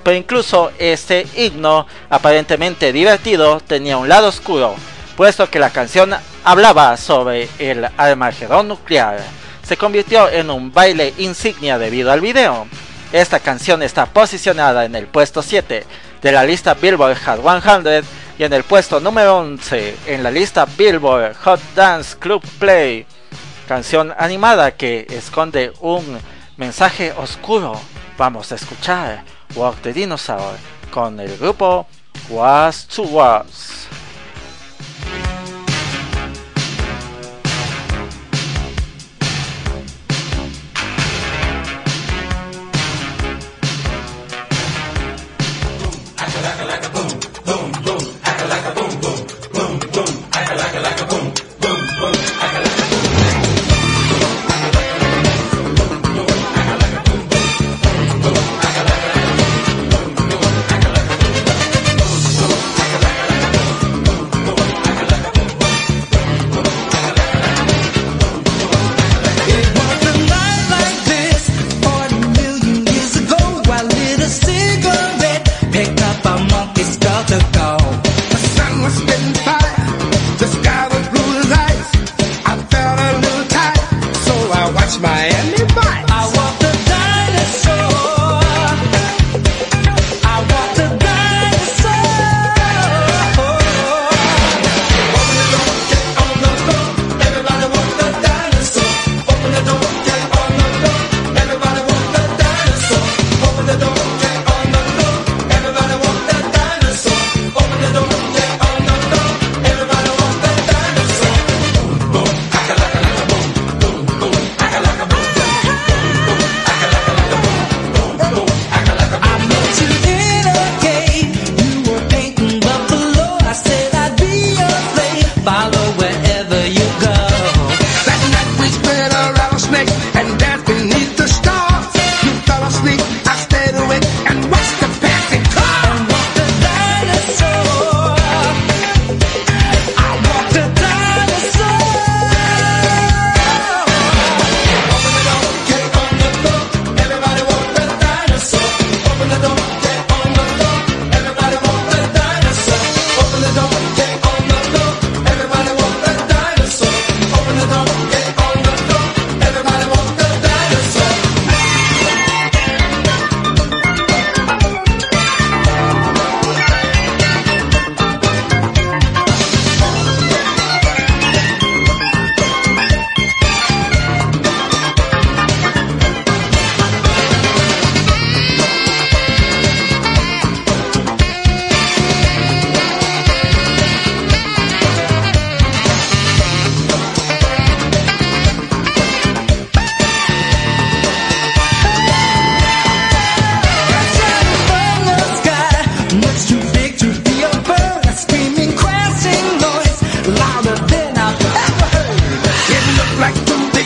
pero 0.03 0.15
incluso 0.15 0.71
este 0.79 1.27
himno 1.35 1.85
aparentemente 2.09 2.93
divertido 2.93 3.59
tenía 3.59 3.97
un 3.97 4.07
lado 4.07 4.29
oscuro, 4.29 4.73
puesto 5.17 5.49
que 5.49 5.59
la 5.59 5.71
canción 5.71 6.15
hablaba 6.45 6.95
sobre 6.95 7.49
el 7.59 7.89
armagedón 7.97 8.69
nuclear. 8.69 9.19
Se 9.63 9.75
convirtió 9.75 10.29
en 10.29 10.49
un 10.49 10.71
baile 10.71 11.13
insignia 11.17 11.77
debido 11.77 12.09
al 12.09 12.21
video. 12.21 12.67
Esta 13.11 13.41
canción 13.41 13.83
está 13.83 14.05
posicionada 14.05 14.85
en 14.85 14.95
el 14.95 15.07
puesto 15.07 15.41
7 15.41 15.85
de 16.21 16.31
la 16.31 16.45
lista 16.45 16.73
Billboard 16.73 17.17
Hot 17.17 17.41
100 17.83 18.05
y 18.39 18.43
en 18.45 18.53
el 18.53 18.63
puesto 18.63 19.01
número 19.01 19.39
11 19.39 19.97
en 20.07 20.23
la 20.23 20.31
lista 20.31 20.65
Billboard 20.77 21.35
Hot 21.43 21.59
Dance 21.75 22.15
Club 22.17 22.41
Play 22.59 23.05
canción 23.67 24.13
animada 24.17 24.71
que 24.71 25.07
esconde 25.09 25.73
un 25.81 26.19
mensaje 26.57 27.11
oscuro. 27.13 27.79
Vamos 28.17 28.51
a 28.51 28.55
escuchar 28.55 29.23
Walk 29.55 29.81
the 29.81 29.93
Dinosaur 29.93 30.55
con 30.91 31.19
el 31.19 31.37
grupo 31.37 31.87
Was 32.29 32.87
to 32.87 33.03
Was. 33.03 33.87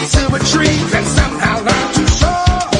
to 0.05 0.35
a 0.35 0.39
tree 0.39 0.79
and 0.95 1.05
somehow 1.07 1.57
learn 1.57 1.93
to 1.93 2.07
soar. 2.07 2.76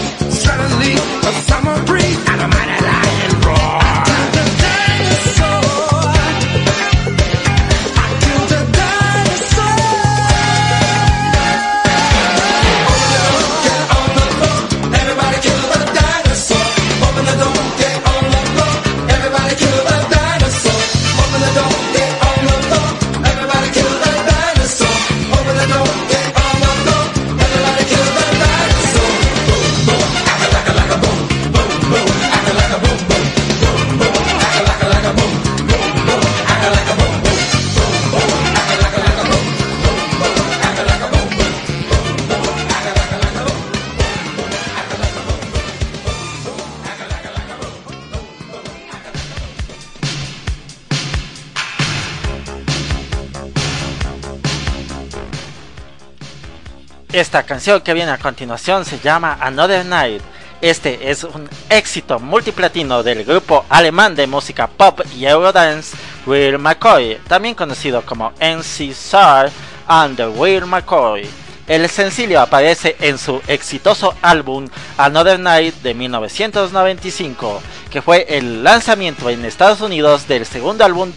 Esta 57.18 57.42
canción 57.42 57.82
que 57.82 57.96
viene 57.96 58.12
a 58.12 58.20
continuación 58.20 58.86
se 58.86 59.00
llama 59.00 59.40
Another 59.42 59.84
Night. 59.84 60.22
Este 60.62 61.10
es 61.10 61.24
un 61.24 61.50
éxito 61.68 62.20
multiplatino 62.20 63.02
del 63.02 63.24
grupo 63.26 63.66
alemán 63.70 64.14
de 64.14 64.28
música 64.28 64.68
pop 64.68 65.02
y 65.16 65.26
eurodance 65.26 65.98
Will 66.28 66.60
McCoy, 66.60 67.18
también 67.28 67.56
conocido 67.56 68.04
como 68.04 68.34
NC 68.40 68.94
SAR 68.94 69.50
and 69.88 70.16
the 70.16 70.28
Will 70.28 70.68
McCoy. 70.68 71.28
El 71.66 71.90
sencillo 71.90 72.40
aparece 72.40 72.96
en 73.00 73.18
su 73.18 73.42
exitoso 73.48 74.14
álbum 74.22 74.68
Another 75.00 75.40
Night 75.40 75.74
de 75.82 75.96
1995, 75.96 77.64
que 77.90 78.04
fue 78.04 78.28
el 78.30 78.64
lanzamiento 78.64 79.28
en 79.32 79.44
Estados 79.44 79.82
Unidos 79.82 80.28
del 80.28 80.46
segundo 80.46 80.86
álbum 80.86 81.12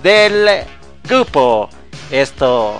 del 0.00 0.64
grupo. 1.02 1.68
Esto 2.12 2.78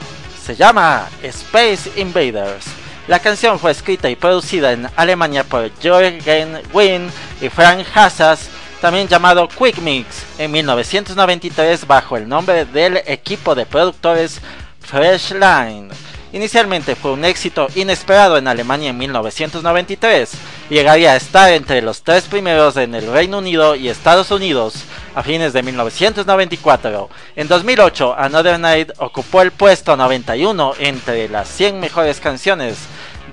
se 0.51 0.57
llama 0.57 1.09
Space 1.23 1.93
Invaders. 1.95 2.65
La 3.07 3.21
canción 3.21 3.57
fue 3.61 3.71
escrita 3.71 4.11
y 4.11 4.17
producida 4.17 4.73
en 4.73 4.89
Alemania 4.97 5.45
por 5.45 5.71
Jürgen 5.81 6.61
Wynn 6.73 7.09
y 7.41 7.49
Frank 7.49 7.87
Hassas, 7.95 8.49
también 8.81 9.07
llamado 9.07 9.47
Quick 9.47 9.79
Mix, 9.79 10.25
en 10.39 10.51
1993 10.51 11.87
bajo 11.87 12.17
el 12.17 12.29
nombre 12.29 12.65
del 12.65 12.97
equipo 13.07 13.55
de 13.55 13.65
productores 13.65 14.41
Freshline. 14.81 15.89
Inicialmente 16.33 16.97
fue 16.97 17.13
un 17.13 17.25
éxito 17.25 17.69
inesperado 17.77 18.37
en 18.37 18.49
Alemania 18.49 18.91
en 18.91 18.99
1993. 18.99 20.33
Llegaría 20.71 21.15
a 21.15 21.17
estar 21.17 21.53
entre 21.53 21.83
los 21.83 22.03
tres 22.03 22.27
primeros 22.27 22.77
en 22.77 22.95
el 22.95 23.11
Reino 23.11 23.39
Unido 23.39 23.75
y 23.75 23.89
Estados 23.89 24.31
Unidos 24.31 24.85
a 25.17 25.25
fines 25.25 25.53
de 25.53 25.65
1994. 25.65 27.11
En 27.35 27.49
2008, 27.49 28.15
Another 28.17 28.61
Night 28.61 28.93
ocupó 28.99 29.43
el 29.43 29.51
puesto 29.51 29.97
91 29.97 30.75
entre 30.79 31.29
las 31.29 31.49
100 31.49 31.81
mejores 31.81 32.21
canciones 32.21 32.77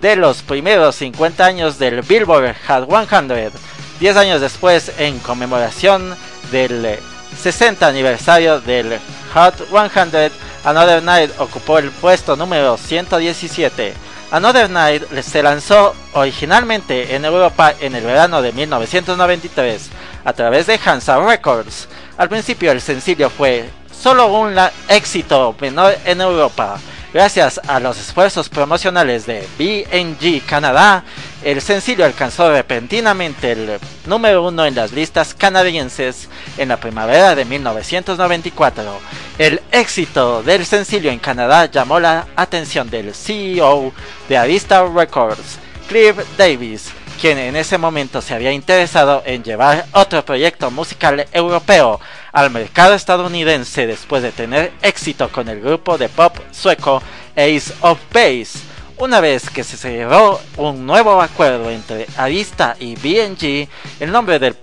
de 0.01 0.15
los 0.15 0.41
primeros 0.41 0.95
50 0.95 1.45
años 1.45 1.77
del 1.77 2.01
Billboard 2.01 2.55
Hot 2.67 2.89
100. 2.89 3.51
10 3.99 4.17
años 4.17 4.41
después, 4.41 4.91
en 4.97 5.19
conmemoración 5.19 6.15
del 6.51 6.97
60 7.39 7.85
aniversario 7.85 8.61
del 8.61 8.97
Hot 9.35 9.53
100, 9.69 10.31
Another 10.63 11.03
Night 11.03 11.29
ocupó 11.37 11.77
el 11.77 11.91
puesto 11.91 12.35
número 12.35 12.77
117. 12.77 13.93
Another 14.29 14.69
Night 14.69 15.03
se 15.21 15.41
lanzó 15.41 15.95
originalmente 16.13 17.15
en 17.15 17.23
Europa 17.23 17.73
en 17.79 17.95
el 17.95 18.03
verano 18.03 18.41
de 18.41 18.51
1993 18.51 19.89
a 20.25 20.33
través 20.33 20.67
de 20.67 20.77
Hansa 20.83 21.17
Records. 21.19 21.87
Al 22.17 22.27
principio 22.27 22.73
el 22.73 22.81
sencillo 22.81 23.29
fue 23.29 23.69
solo 23.89 24.27
un 24.27 24.53
éxito 24.89 25.55
menor 25.61 25.97
en 26.03 26.19
Europa, 26.19 26.77
Gracias 27.17 27.59
a 27.67 27.79
los 27.79 27.97
esfuerzos 27.97 28.47
promocionales 28.47 29.25
de 29.25 29.47
BNG 29.57 30.45
Canadá, 30.45 31.03
el 31.43 31.63
sencillo 31.63 32.05
alcanzó 32.05 32.51
repentinamente 32.51 33.53
el 33.53 33.79
número 34.05 34.45
uno 34.45 34.67
en 34.67 34.75
las 34.75 34.91
listas 34.91 35.33
canadienses 35.33 36.29
en 36.59 36.69
la 36.69 36.77
primavera 36.77 37.33
de 37.33 37.43
1994. 37.43 38.99
El 39.39 39.59
éxito 39.71 40.43
del 40.43 40.63
sencillo 40.63 41.09
en 41.09 41.17
Canadá 41.17 41.65
llamó 41.65 41.99
la 41.99 42.27
atención 42.35 42.87
del 42.87 43.15
CEO 43.15 43.93
de 44.29 44.37
Arista 44.37 44.85
Records, 44.85 45.57
Clive 45.89 46.23
Davis, 46.37 46.91
quien 47.19 47.39
en 47.39 47.55
ese 47.55 47.79
momento 47.79 48.21
se 48.21 48.35
había 48.35 48.51
interesado 48.51 49.23
en 49.25 49.43
llevar 49.43 49.87
otro 49.93 50.23
proyecto 50.23 50.69
musical 50.69 51.25
europeo 51.33 51.99
al 52.31 52.51
mercado 52.51 52.93
estadounidense 52.93 53.87
después 53.87 54.23
de 54.23 54.31
tener 54.31 54.71
éxito 54.81 55.29
con 55.29 55.47
el 55.49 55.61
grupo 55.61 55.97
de 55.97 56.09
pop 56.09 56.37
sueco 56.51 57.01
Ace 57.35 57.73
of 57.81 57.99
Base. 58.13 58.59
Una 58.97 59.21
vez 59.21 59.49
que 59.49 59.63
se 59.63 59.77
cerró 59.77 60.39
un 60.57 60.85
nuevo 60.85 61.21
acuerdo 61.21 61.69
entre 61.69 62.07
Arista 62.17 62.75
y 62.79 62.95
BNG, 62.95 63.69
el 63.99 64.11
nombre 64.11 64.39
del 64.39 64.55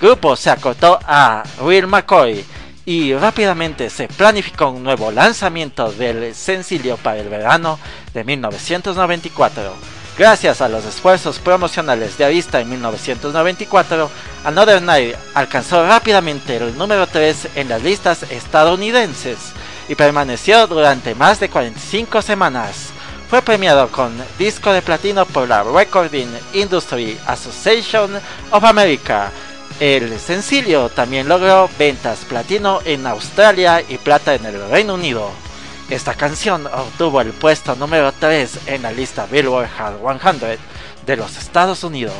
grupo 0.00 0.34
se 0.34 0.50
acortó 0.50 0.98
a 1.04 1.42
Will 1.60 1.86
McCoy 1.86 2.44
y 2.84 3.14
rápidamente 3.14 3.90
se 3.90 4.08
planificó 4.08 4.70
un 4.70 4.82
nuevo 4.82 5.12
lanzamiento 5.12 5.92
del 5.92 6.34
sencillo 6.34 6.96
para 6.96 7.18
el 7.18 7.28
verano 7.28 7.78
de 8.12 8.24
1994. 8.24 10.01
Gracias 10.18 10.60
a 10.60 10.68
los 10.68 10.84
esfuerzos 10.84 11.38
promocionales 11.38 12.18
de 12.18 12.26
Arista 12.26 12.60
en 12.60 12.68
1994, 12.68 14.10
Another 14.44 14.82
Night 14.82 15.16
alcanzó 15.32 15.86
rápidamente 15.86 16.56
el 16.56 16.76
número 16.76 17.06
3 17.06 17.48
en 17.54 17.70
las 17.70 17.82
listas 17.82 18.24
estadounidenses 18.24 19.38
y 19.88 19.94
permaneció 19.94 20.66
durante 20.66 21.14
más 21.14 21.40
de 21.40 21.48
45 21.48 22.20
semanas. 22.20 22.90
Fue 23.30 23.40
premiado 23.40 23.88
con 23.88 24.12
disco 24.38 24.70
de 24.70 24.82
platino 24.82 25.24
por 25.24 25.48
la 25.48 25.62
Recording 25.62 26.28
Industry 26.52 27.18
Association 27.26 28.20
of 28.50 28.64
America. 28.64 29.32
El 29.80 30.20
sencillo 30.20 30.90
también 30.90 31.26
logró 31.26 31.70
ventas 31.78 32.18
platino 32.28 32.80
en 32.84 33.06
Australia 33.06 33.82
y 33.88 33.96
plata 33.96 34.34
en 34.34 34.44
el 34.44 34.68
Reino 34.68 34.94
Unido. 34.94 35.30
Esta 35.92 36.14
canción 36.14 36.66
obtuvo 36.68 37.20
el 37.20 37.34
puesto 37.34 37.74
número 37.74 38.12
3 38.12 38.60
en 38.64 38.80
la 38.80 38.90
lista 38.90 39.26
Billboard 39.30 39.68
Hot 39.76 40.22
100 40.22 40.58
de 41.04 41.16
los 41.18 41.36
Estados 41.36 41.84
Unidos, 41.84 42.16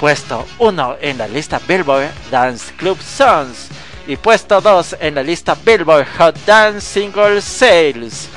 puesto 0.00 0.44
1 0.58 0.96
en 1.00 1.18
la 1.18 1.28
lista 1.28 1.60
Billboard 1.64 2.10
Dance 2.32 2.74
Club 2.74 2.98
Songs 3.00 3.68
y 4.08 4.16
puesto 4.16 4.60
2 4.60 4.96
en 4.98 5.14
la 5.14 5.22
lista 5.22 5.56
Billboard 5.64 6.08
Hot 6.18 6.36
Dance 6.44 6.80
Single 6.80 7.40
Sales. 7.40 8.28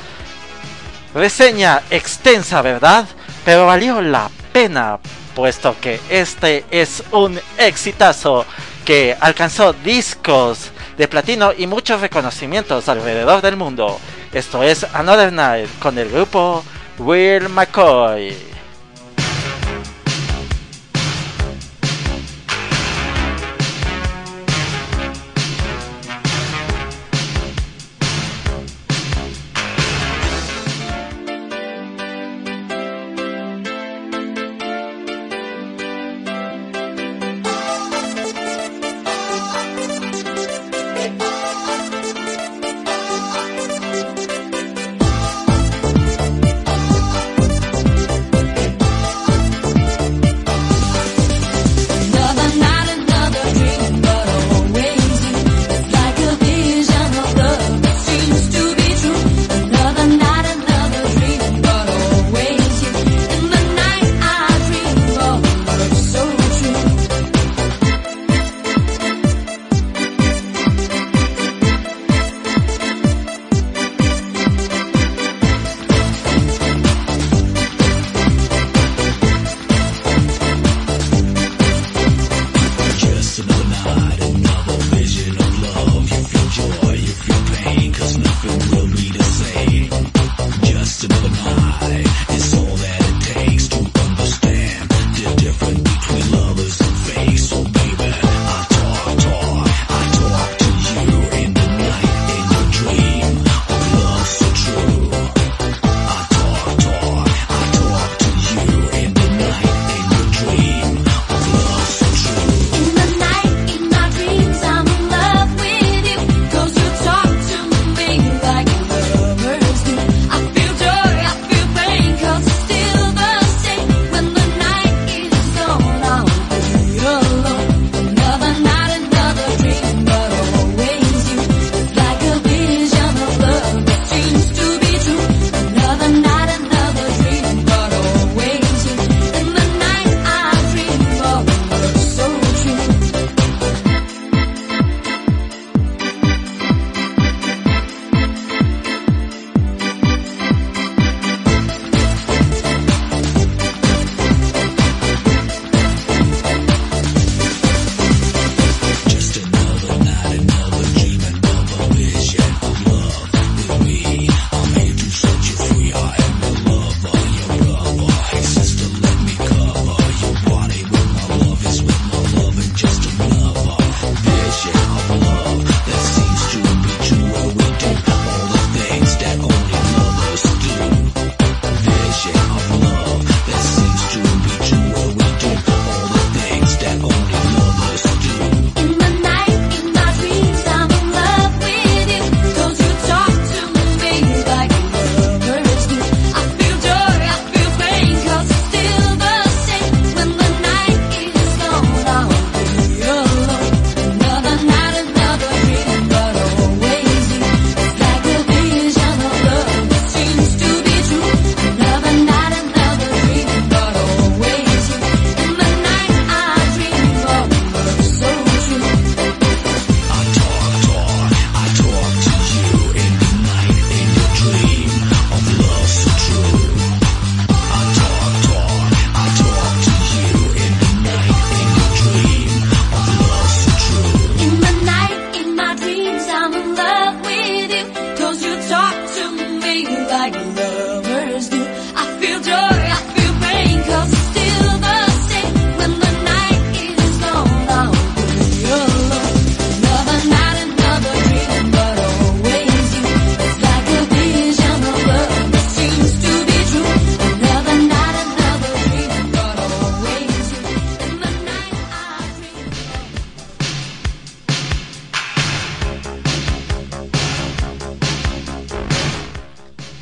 Reseña 1.15 1.81
extensa, 1.89 2.61
¿verdad? 2.61 3.07
Pero 3.43 3.65
valió 3.65 3.99
la 3.99 4.29
pena, 4.53 4.99
puesto 5.33 5.75
que 5.81 5.99
este 6.07 6.65
es 6.69 7.03
un 7.13 7.39
exitazo 7.57 8.45
que 8.85 9.17
alcanzó 9.19 9.73
discos 9.73 10.69
de 10.99 11.07
platino 11.07 11.51
y 11.57 11.65
muchos 11.65 11.99
reconocimientos 11.99 12.87
alrededor 12.87 13.41
del 13.41 13.55
mundo. 13.55 13.99
Esto 14.37 14.61
es 14.61 14.85
Another 14.93 15.33
Night 15.33 15.67
con 15.79 15.97
el 15.97 16.11
grupo 16.11 16.63
Will 16.99 17.49
McCoy. 17.49 18.37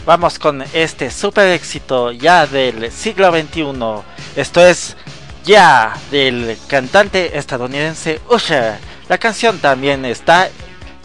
Vamos 0.06 0.38
con 0.38 0.64
este 0.74 1.10
super 1.10 1.48
éxito 1.48 2.12
ya 2.12 2.46
del 2.46 2.92
siglo 2.92 3.32
XXI. 3.32 4.04
Esto 4.36 4.64
es 4.64 4.96
ya 5.44 5.96
del 6.12 6.60
cantante 6.68 7.36
estadounidense 7.36 8.22
Usher. 8.30 8.78
La 9.10 9.18
canción 9.18 9.58
también 9.58 10.06
está 10.06 10.50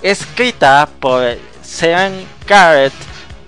escrita 0.02 0.86
por 1.00 1.22
Sean 1.62 2.12
Garrett, 2.46 2.92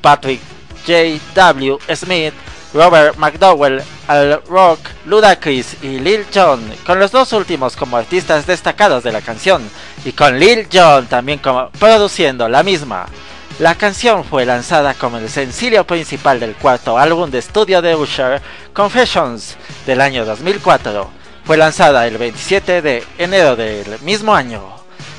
Patrick 0.01 0.41
J. 0.87 1.21
W. 1.35 1.79
Smith, 1.95 2.33
Robert 2.73 3.19
McDowell, 3.19 3.83
Al 4.09 4.43
Rock, 4.47 4.81
Ludacris 5.05 5.77
y 5.83 5.99
Lil 5.99 6.25
Jon, 6.35 6.63
con 6.87 6.99
los 6.99 7.11
dos 7.13 7.31
últimos 7.35 7.77
como 7.77 7.99
artistas 7.99 8.47
destacados 8.47 9.05
de 9.05 9.13
la 9.13 9.21
canción, 9.21 9.63
y 10.07 10.13
con 10.13 10.39
Lil 10.39 10.67
Jon 10.73 11.07
también 11.09 11.41
como 11.41 11.69
produciendo 11.73 12.49
la 12.49 12.63
misma. 12.63 13.05
La 13.59 13.75
canción 13.75 14.25
fue 14.25 14.45
lanzada 14.45 14.95
como 14.95 15.19
el 15.19 15.29
sencillo 15.29 15.87
principal 15.87 16.41
del 16.41 16.55
cuarto 16.55 16.99
álbum 16.99 17.31
de 17.31 17.39
estudio 17.39 17.83
de 17.83 17.95
Usher, 17.95 18.41
Confessions, 18.73 19.57
del 19.87 20.01
año 20.01 20.25
2004. 20.25 21.11
Fue 21.45 21.57
lanzada 21.57 22.07
el 22.07 22.19
27 22.19 22.83
de 22.83 23.05
enero 23.19 23.55
del 23.55 24.01
mismo 24.01 24.35
año, 24.35 24.63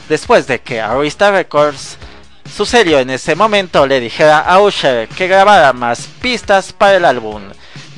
después 0.10 0.48
de 0.48 0.60
que 0.60 0.82
Arista 0.82 1.32
Records, 1.32 1.98
su 2.54 2.66
sello 2.66 3.00
en 3.00 3.12
ese 3.12 3.36
momento, 3.36 3.86
le 3.86 4.00
dijera 4.00 4.40
a 4.40 4.60
Usher 4.60 5.08
que 5.08 5.28
grabara 5.28 5.72
más 5.72 6.08
pistas 6.22 6.74
para 6.74 6.98
el 6.98 7.06
álbum. 7.06 7.44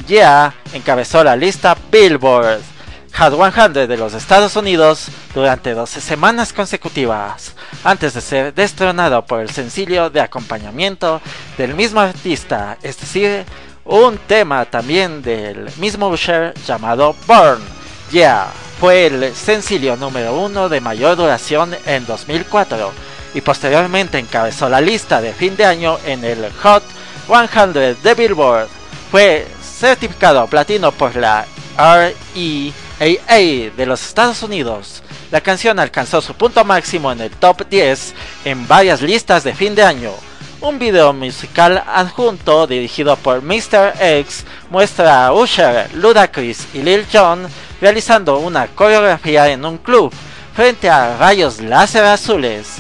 Yeah 0.08 0.54
encabezó 0.74 1.24
la 1.24 1.36
lista 1.36 1.76
Billboard 1.92 2.75
Hot 3.18 3.34
100 3.34 3.88
de 3.88 3.96
los 3.96 4.14
Estados 4.14 4.58
Unidos 4.58 5.08
durante 5.34 5.74
12 5.74 6.02
semanas 6.02 6.52
consecutivas, 6.52 7.54
antes 7.86 8.14
de 8.14 8.20
ser 8.20 8.54
destronado 8.54 9.26
por 9.26 9.40
el 9.40 9.50
sencillo 9.50 10.10
de 10.10 10.20
acompañamiento 10.20 11.22
del 11.58 11.76
mismo 11.76 12.02
artista, 12.02 12.78
es 12.84 13.00
decir, 13.00 13.46
un 13.86 14.18
tema 14.18 14.66
también 14.66 15.22
del 15.22 15.70
mismo 15.78 16.10
Usher 16.10 16.54
llamado 16.68 17.16
Burn. 17.26 17.62
Yeah, 18.12 18.48
fue 18.82 19.06
el 19.06 19.34
sencillo 19.34 19.96
número 19.96 20.38
uno 20.38 20.68
de 20.68 20.82
mayor 20.82 21.16
duración 21.16 21.74
en 21.86 22.06
2004 22.06 22.92
y 23.34 23.40
posteriormente 23.40 24.20
encabezó 24.20 24.68
la 24.68 24.82
lista 24.82 25.22
de 25.22 25.32
fin 25.32 25.56
de 25.56 25.64
año 25.64 25.98
en 26.06 26.26
el 26.26 26.52
Hot 26.62 26.84
100 27.28 27.74
de 28.04 28.14
Billboard. 28.14 28.68
Fue 29.10 29.48
certificado 29.64 30.46
platino 30.48 30.92
por 30.92 31.16
la 31.16 31.46
RE 31.78 32.74
AA 33.00 33.72
de 33.76 33.86
los 33.86 34.06
Estados 34.06 34.42
Unidos. 34.44 35.04
La 35.32 35.42
canción 35.42 35.80
alcanzó 35.80 36.22
su 36.22 36.34
punto 36.34 36.64
máximo 36.64 37.12
en 37.12 37.22
el 37.22 37.32
top 37.32 37.68
10 37.70 38.14
en 38.46 38.68
varias 38.68 39.02
listas 39.02 39.44
de 39.44 39.54
fin 39.54 39.76
de 39.76 39.84
año. 39.84 40.12
Un 40.62 40.80
video 40.80 41.14
musical 41.14 41.84
adjunto 41.88 42.66
dirigido 42.68 43.16
por 43.18 43.42
Mr. 43.42 43.94
X 44.00 44.46
muestra 44.70 45.28
a 45.28 45.34
Usher, 45.34 45.94
Ludacris 45.94 46.68
y 46.74 46.82
Lil 46.82 47.06
Jon 47.12 47.48
realizando 47.82 48.40
una 48.40 48.68
coreografía 48.68 49.50
en 49.50 49.66
un 49.66 49.78
club 49.78 50.12
frente 50.54 50.90
a 50.90 51.18
rayos 51.18 51.60
láser 51.60 52.06
azules. 52.06 52.76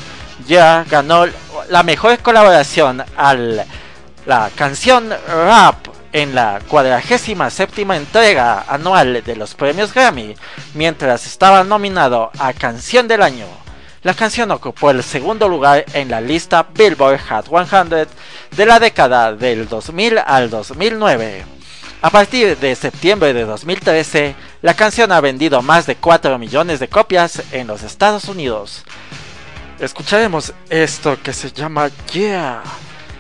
Ya 0.48 0.86
ganó 0.90 1.26
la 1.70 1.84
mejor 1.84 2.18
colaboración 2.20 3.04
al 3.18 3.66
la 4.26 4.50
canción 4.56 5.10
rap 5.28 5.85
en 6.16 6.34
la 6.34 6.62
47 6.70 7.82
entrega 7.82 8.64
anual 8.70 9.22
de 9.22 9.36
los 9.36 9.54
premios 9.54 9.94
Grammy, 9.94 10.34
mientras 10.74 11.28
estaba 11.28 11.66
nominado 11.66 12.32
a 12.40 12.54
Canción 12.54 13.06
del 13.10 13.22
Año. 13.22 13.48
La 14.02 14.14
canción 14.14 14.50
ocupó 14.52 14.92
el 14.92 15.04
segundo 15.04 15.50
lugar 15.50 15.84
en 15.92 16.10
la 16.10 16.22
lista 16.22 16.68
Billboard 16.74 17.20
Hot 17.20 17.48
100 17.50 18.08
de 18.56 18.66
la 18.66 18.80
década 18.80 19.34
del 19.34 19.68
2000 19.68 20.20
al 20.26 20.50
2009. 20.50 21.44
A 22.02 22.10
partir 22.10 22.58
de 22.60 22.76
septiembre 22.76 23.34
de 23.34 23.44
2013, 23.44 24.36
la 24.62 24.74
canción 24.74 25.12
ha 25.12 25.20
vendido 25.20 25.62
más 25.62 25.86
de 25.86 25.98
4 25.98 26.40
millones 26.40 26.80
de 26.80 26.88
copias 26.88 27.44
en 27.52 27.68
los 27.68 27.84
Estados 27.84 28.30
Unidos. 28.30 28.86
Escucharemos 29.82 30.54
esto 30.70 31.18
que 31.22 31.34
se 31.34 31.52
llama 31.52 31.90
Yeah 32.14 32.64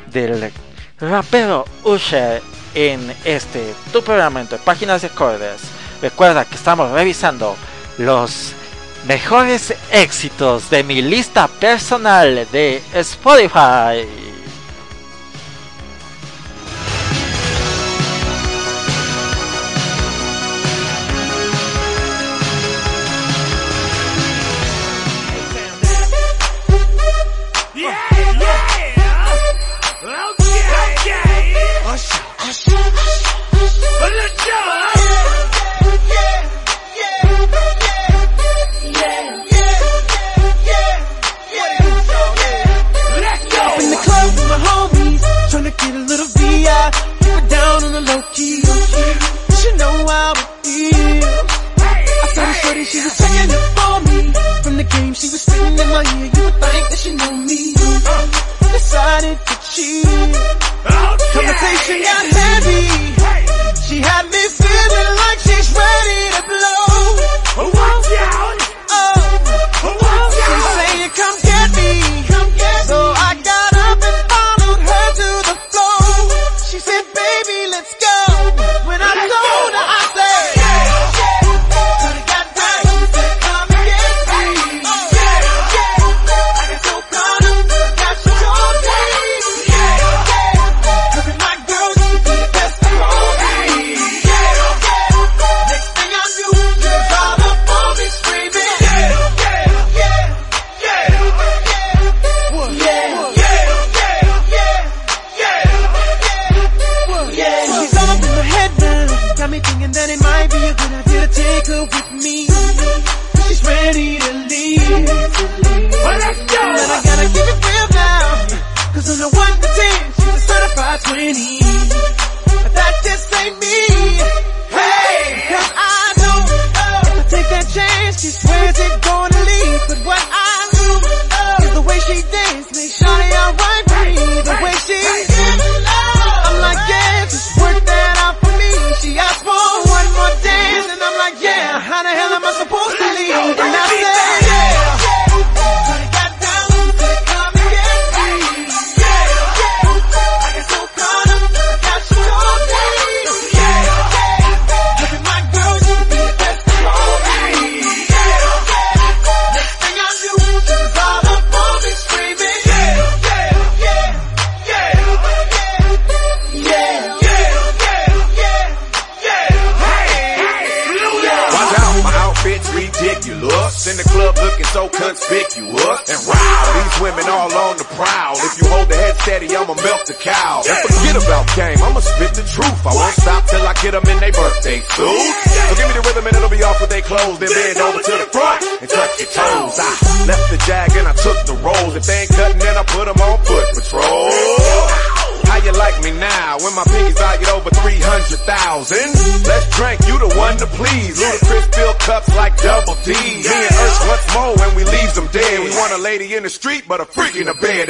del 0.07 0.49
rapero 0.97 1.65
Usher 1.83 2.41
en 2.75 3.15
este 3.23 3.73
tu 3.91 4.03
programa 4.03 4.43
de 4.43 4.57
páginas 4.57 5.01
de 5.01 5.07
acordes. 5.07 5.61
Recuerda 6.01 6.45
que 6.45 6.55
estamos 6.55 6.91
revisando 6.91 7.55
los 7.97 8.51
mejores 9.07 9.73
éxitos 9.91 10.69
de 10.69 10.83
mi 10.83 11.01
lista 11.01 11.47
personal 11.47 12.47
de 12.51 12.83
Spotify. 12.93 14.24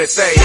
say. 0.08 0.45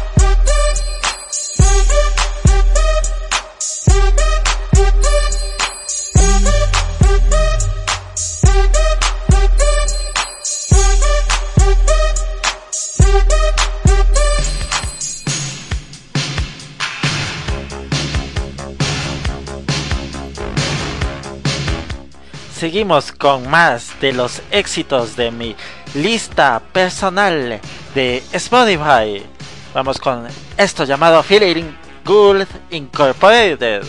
Seguimos 22.65 23.11
con 23.11 23.49
más 23.49 23.99
de 24.01 24.13
los 24.13 24.43
éxitos 24.51 25.15
de 25.15 25.31
mi 25.31 25.55
lista 25.95 26.61
personal 26.71 27.59
de 27.95 28.21
Spotify. 28.33 29.25
Vamos 29.73 29.97
con 29.97 30.27
esto 30.57 30.83
llamado 30.83 31.23
Feeling 31.23 31.71
Good 32.05 32.43
Incorporated. 32.69 33.81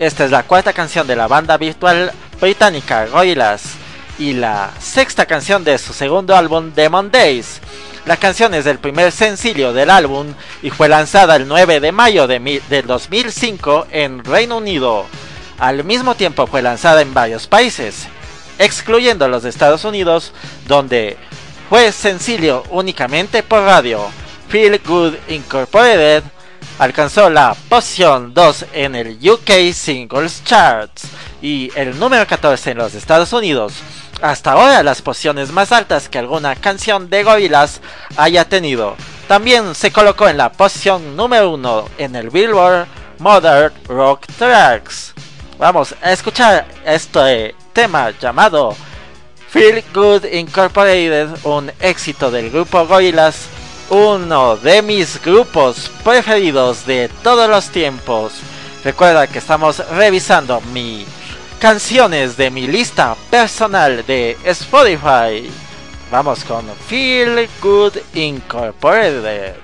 Esta 0.00 0.24
es 0.24 0.32
la 0.32 0.42
cuarta 0.42 0.72
canción 0.72 1.06
de 1.06 1.14
la 1.14 1.28
banda 1.28 1.56
virtual 1.56 2.10
británica 2.40 3.06
Gorillaz 3.06 3.74
y 4.18 4.32
la 4.32 4.72
sexta 4.80 5.24
canción 5.24 5.62
de 5.62 5.78
su 5.78 5.92
segundo 5.92 6.34
álbum 6.34 6.72
Demon 6.74 7.08
Days. 7.08 7.60
La 8.04 8.16
canción 8.16 8.52
es 8.54 8.66
el 8.66 8.80
primer 8.80 9.12
sencillo 9.12 9.72
del 9.72 9.90
álbum 9.90 10.34
y 10.60 10.70
fue 10.70 10.88
lanzada 10.88 11.36
el 11.36 11.46
9 11.46 11.78
de 11.78 11.92
mayo 11.92 12.26
de 12.26 12.40
mi- 12.40 12.58
del 12.68 12.84
2005 12.88 13.86
en 13.92 14.24
Reino 14.24 14.56
Unido. 14.56 15.06
Al 15.62 15.84
mismo 15.84 16.16
tiempo 16.16 16.48
fue 16.48 16.60
lanzada 16.60 17.02
en 17.02 17.14
varios 17.14 17.46
países, 17.46 18.08
excluyendo 18.58 19.28
los 19.28 19.44
de 19.44 19.50
Estados 19.50 19.84
Unidos, 19.84 20.32
donde 20.66 21.16
fue 21.70 21.92
sencillo 21.92 22.64
únicamente 22.70 23.44
por 23.44 23.62
radio. 23.62 24.00
Feel 24.48 24.80
Good 24.84 25.14
Incorporated 25.28 26.24
alcanzó 26.80 27.30
la 27.30 27.54
posición 27.68 28.34
2 28.34 28.66
en 28.72 28.96
el 28.96 29.30
UK 29.30 29.72
Singles 29.72 30.42
Charts 30.44 31.04
y 31.40 31.70
el 31.76 31.96
número 31.96 32.26
14 32.26 32.72
en 32.72 32.78
los 32.78 32.94
Estados 32.94 33.32
Unidos. 33.32 33.74
Hasta 34.20 34.54
ahora 34.54 34.82
las 34.82 35.00
posiciones 35.00 35.52
más 35.52 35.70
altas 35.70 36.08
que 36.08 36.18
alguna 36.18 36.56
canción 36.56 37.08
de 37.08 37.22
Gorillaz 37.22 37.80
haya 38.16 38.48
tenido. 38.48 38.96
También 39.28 39.76
se 39.76 39.92
colocó 39.92 40.28
en 40.28 40.38
la 40.38 40.50
posición 40.50 41.16
número 41.16 41.52
1 41.52 41.88
en 41.98 42.16
el 42.16 42.30
Billboard 42.30 42.88
Modern 43.20 43.72
Rock 43.86 44.26
Tracks. 44.36 45.14
Vamos 45.62 45.94
a 46.02 46.10
escuchar 46.10 46.66
este 46.84 47.54
tema 47.72 48.10
llamado 48.10 48.74
Feel 49.48 49.84
Good 49.94 50.24
Incorporated, 50.24 51.28
un 51.44 51.70
éxito 51.78 52.32
del 52.32 52.50
grupo 52.50 52.84
Gorillaz, 52.84 53.46
uno 53.88 54.56
de 54.56 54.82
mis 54.82 55.22
grupos 55.22 55.88
preferidos 56.02 56.84
de 56.84 57.08
todos 57.22 57.48
los 57.48 57.68
tiempos. 57.68 58.40
Recuerda 58.82 59.28
que 59.28 59.38
estamos 59.38 59.78
revisando 59.90 60.60
mi 60.72 61.06
canciones 61.60 62.36
de 62.36 62.50
mi 62.50 62.66
lista 62.66 63.14
personal 63.30 64.04
de 64.04 64.36
Spotify. 64.42 65.48
Vamos 66.10 66.42
con 66.42 66.64
Feel 66.88 67.48
Good 67.62 67.98
Incorporated. 68.14 69.61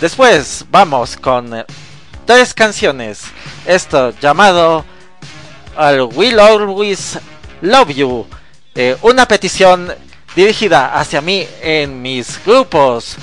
Después 0.00 0.64
vamos 0.70 1.18
con 1.18 1.66
tres 2.24 2.54
canciones. 2.54 3.24
Esto 3.66 4.14
llamado 4.18 4.82
al 5.76 6.00
Will 6.00 6.40
Always 6.40 7.18
Love 7.60 7.90
You. 7.90 8.26
Eh, 8.76 8.96
una 9.02 9.28
petición 9.28 9.94
dirigida 10.34 10.98
hacia 10.98 11.20
mí 11.20 11.46
en 11.60 12.00
mis 12.00 12.42
grupos 12.46 13.18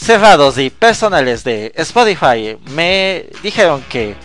cerrados 0.00 0.56
y 0.58 0.70
personales 0.70 1.44
de 1.44 1.72
Spotify 1.76 2.56
me 2.70 3.26
dijeron 3.42 3.84
que 3.88 4.16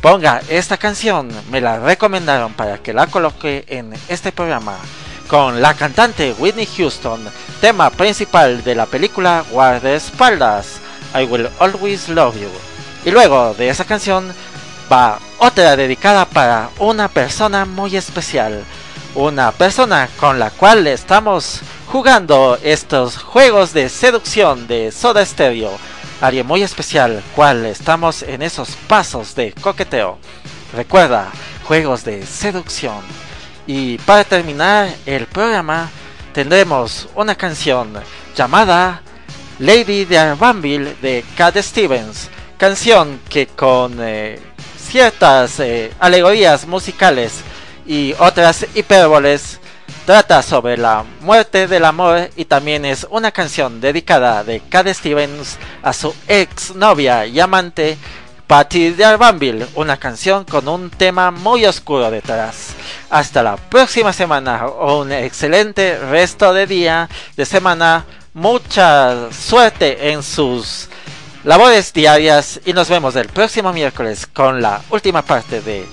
ponga 0.00 0.40
esta 0.48 0.76
canción, 0.76 1.28
me 1.50 1.60
la 1.60 1.80
recomendaron 1.80 2.54
para 2.54 2.78
que 2.78 2.92
la 2.92 3.08
coloque 3.08 3.64
en 3.68 3.92
este 4.08 4.30
programa 4.30 4.76
con 5.26 5.60
la 5.60 5.74
cantante 5.74 6.34
Whitney 6.38 6.66
Houston, 6.76 7.20
tema 7.60 7.90
principal 7.90 8.62
de 8.62 8.74
la 8.74 8.86
película 8.86 9.44
Guardaespaldas, 9.50 10.80
I 11.14 11.24
Will 11.24 11.48
Always 11.58 12.08
Love 12.08 12.36
You. 12.40 12.50
Y 13.04 13.10
luego 13.10 13.54
de 13.54 13.68
esa 13.68 13.84
canción 13.84 14.32
va 14.90 15.18
otra 15.38 15.76
dedicada 15.76 16.24
para 16.24 16.70
una 16.78 17.08
persona 17.08 17.64
muy 17.64 17.96
especial, 17.96 18.64
una 19.14 19.50
persona 19.52 20.08
con 20.18 20.38
la 20.38 20.50
cual 20.50 20.86
estamos 20.86 21.60
jugando 21.86 22.58
estos 22.62 23.18
juegos 23.18 23.72
de 23.72 23.88
seducción 23.88 24.66
de 24.66 24.92
Soda 24.92 25.24
Stereo. 25.24 25.72
Alguien 26.20 26.46
muy 26.46 26.62
especial, 26.62 27.22
cual 27.34 27.64
estamos 27.66 28.22
en 28.22 28.42
esos 28.42 28.76
pasos 28.88 29.34
de 29.34 29.52
coqueteo. 29.52 30.18
Recuerda, 30.74 31.30
juegos 31.64 32.04
de 32.04 32.24
seducción. 32.26 33.00
Y 33.66 33.98
para 33.98 34.24
terminar 34.24 34.94
el 35.06 35.26
programa, 35.26 35.90
tendremos 36.32 37.08
una 37.14 37.34
canción 37.34 37.92
llamada 38.36 39.02
Lady 39.58 40.04
de 40.04 40.18
Arbanville 40.18 40.96
de 41.02 41.24
Cat 41.36 41.56
Stevens. 41.56 42.28
Canción 42.58 43.20
que 43.28 43.46
con 43.46 43.96
eh, 44.00 44.38
ciertas 44.78 45.58
eh, 45.60 45.92
alegorías 45.98 46.66
musicales 46.66 47.42
y 47.86 48.14
otras 48.18 48.66
hipérboles. 48.74 49.60
Trata 50.06 50.42
sobre 50.42 50.76
la 50.76 51.04
muerte 51.20 51.66
del 51.66 51.84
amor 51.84 52.30
y 52.36 52.44
también 52.44 52.84
es 52.84 53.06
una 53.10 53.30
canción 53.30 53.80
dedicada 53.80 54.42
de 54.44 54.60
Cat 54.60 54.88
Stevens 54.88 55.58
a 55.82 55.92
su 55.92 56.14
ex 56.26 56.74
novia 56.74 57.26
y 57.26 57.38
amante 57.38 57.98
Patty 58.50 58.90
de 58.90 59.04
Arbanville, 59.04 59.66
una 59.76 59.96
canción 59.96 60.44
con 60.44 60.66
un 60.66 60.90
tema 60.90 61.30
muy 61.30 61.64
oscuro 61.66 62.10
detrás. 62.10 62.74
Hasta 63.08 63.44
la 63.44 63.56
próxima 63.56 64.12
semana. 64.12 64.66
Un 64.66 65.12
excelente 65.12 65.96
resto 65.96 66.52
de 66.52 66.66
día, 66.66 67.08
de 67.36 67.46
semana, 67.46 68.04
mucha 68.34 69.30
suerte 69.32 70.10
en 70.10 70.24
sus 70.24 70.88
labores 71.44 71.92
diarias 71.92 72.60
y 72.64 72.72
nos 72.72 72.88
vemos 72.88 73.14
el 73.14 73.28
próximo 73.28 73.72
miércoles 73.72 74.26
con 74.26 74.60
la 74.60 74.82
última 74.90 75.22
parte 75.22 75.60
de 75.60 75.86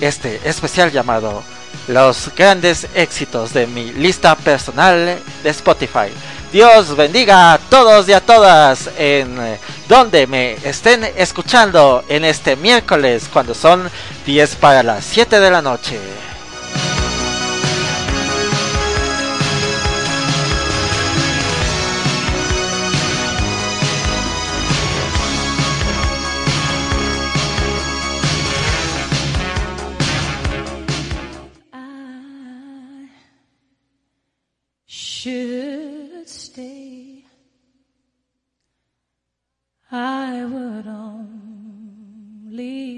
este 0.00 0.40
especial 0.48 0.90
llamado 0.90 1.42
los 1.88 2.30
grandes 2.36 2.86
éxitos 2.94 3.52
de 3.52 3.66
mi 3.66 3.92
lista 3.92 4.34
personal 4.36 5.18
de 5.42 5.50
Spotify. 5.50 6.08
Dios 6.52 6.96
bendiga 6.96 7.52
a 7.52 7.58
todos 7.58 8.08
y 8.08 8.12
a 8.12 8.20
todas 8.20 8.90
en 8.98 9.40
eh, 9.40 9.58
donde 9.88 10.26
me 10.26 10.54
estén 10.64 11.04
escuchando 11.16 12.04
en 12.08 12.24
este 12.24 12.56
miércoles 12.56 13.28
cuando 13.32 13.54
son 13.54 13.88
10 14.26 14.56
para 14.56 14.82
las 14.82 15.04
7 15.04 15.38
de 15.38 15.50
la 15.50 15.62
noche. 15.62 15.98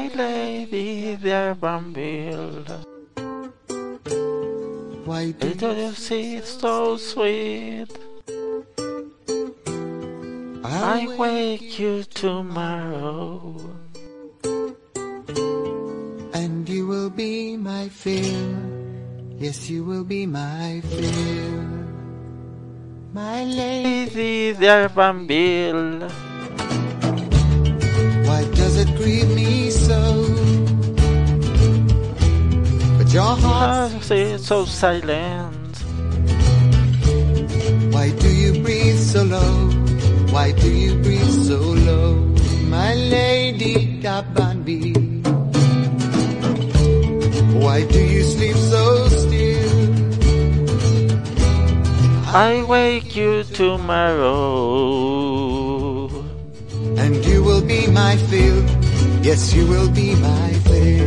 My 0.00 0.08
lady, 0.16 1.14
dear 1.16 1.54
Bambil, 1.54 2.64
Why 5.04 5.32
do 5.32 5.52
do 5.52 5.76
you 5.76 5.92
see 5.92 6.36
it 6.40 6.46
so 6.46 6.96
sweet? 6.96 7.92
I 10.64 11.04
wake 11.20 11.78
you 11.78 12.04
tomorrow. 12.04 13.60
and 16.32 16.66
you 16.66 16.86
will 16.86 17.10
be 17.10 17.58
my 17.58 17.90
fear. 17.90 18.56
Yes, 19.36 19.68
you 19.68 19.84
will 19.84 20.04
be 20.04 20.24
my 20.24 20.80
fear. 20.80 21.60
My 23.12 23.44
lady, 23.44 24.00
Lady, 24.16 24.58
dear 24.58 24.88
Bambil, 28.80 28.86
why 28.86 28.86
does 28.86 28.88
it 28.88 28.96
grieve 28.96 29.34
me 29.34 29.70
so? 29.70 30.00
But 32.98 33.12
your 33.12 33.22
heart, 33.22 33.42
ah, 33.44 33.88
heart 33.88 34.10
is 34.10 34.46
so 34.46 34.64
silent. 34.64 35.82
why 37.92 38.10
do 38.10 38.28
you 38.28 38.62
breathe 38.62 38.98
so 38.98 39.22
low? 39.24 39.70
Why 40.32 40.52
do 40.52 40.70
you 40.70 40.94
breathe 41.02 41.30
so 41.30 41.58
low? 41.58 42.14
My 42.68 42.94
lady 42.94 44.00
Gabanbi, 44.00 44.94
why 47.62 47.84
do 47.84 47.98
you 47.98 48.22
sleep 48.22 48.56
so 48.56 49.08
still? 49.08 49.90
I 52.32 52.62
wake 52.62 53.16
you 53.16 53.42
tomorrow. 53.44 55.19
Be 57.70 57.86
my 57.86 58.16
fill. 58.16 58.64
Yes, 59.22 59.54
you 59.54 59.64
will 59.64 59.88
be 59.90 60.16
my 60.16 60.52
fill. 60.66 61.06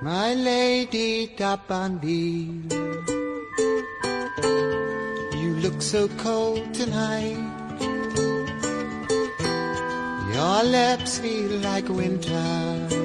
My 0.00 0.34
lady 0.34 1.34
Tapanbil, 1.36 2.70
you 5.42 5.50
look 5.64 5.82
so 5.82 6.06
cold 6.18 6.72
tonight. 6.72 7.42
Your 10.32 10.62
lips 10.62 11.18
feel 11.18 11.58
like 11.58 11.88
winter. 11.88 12.99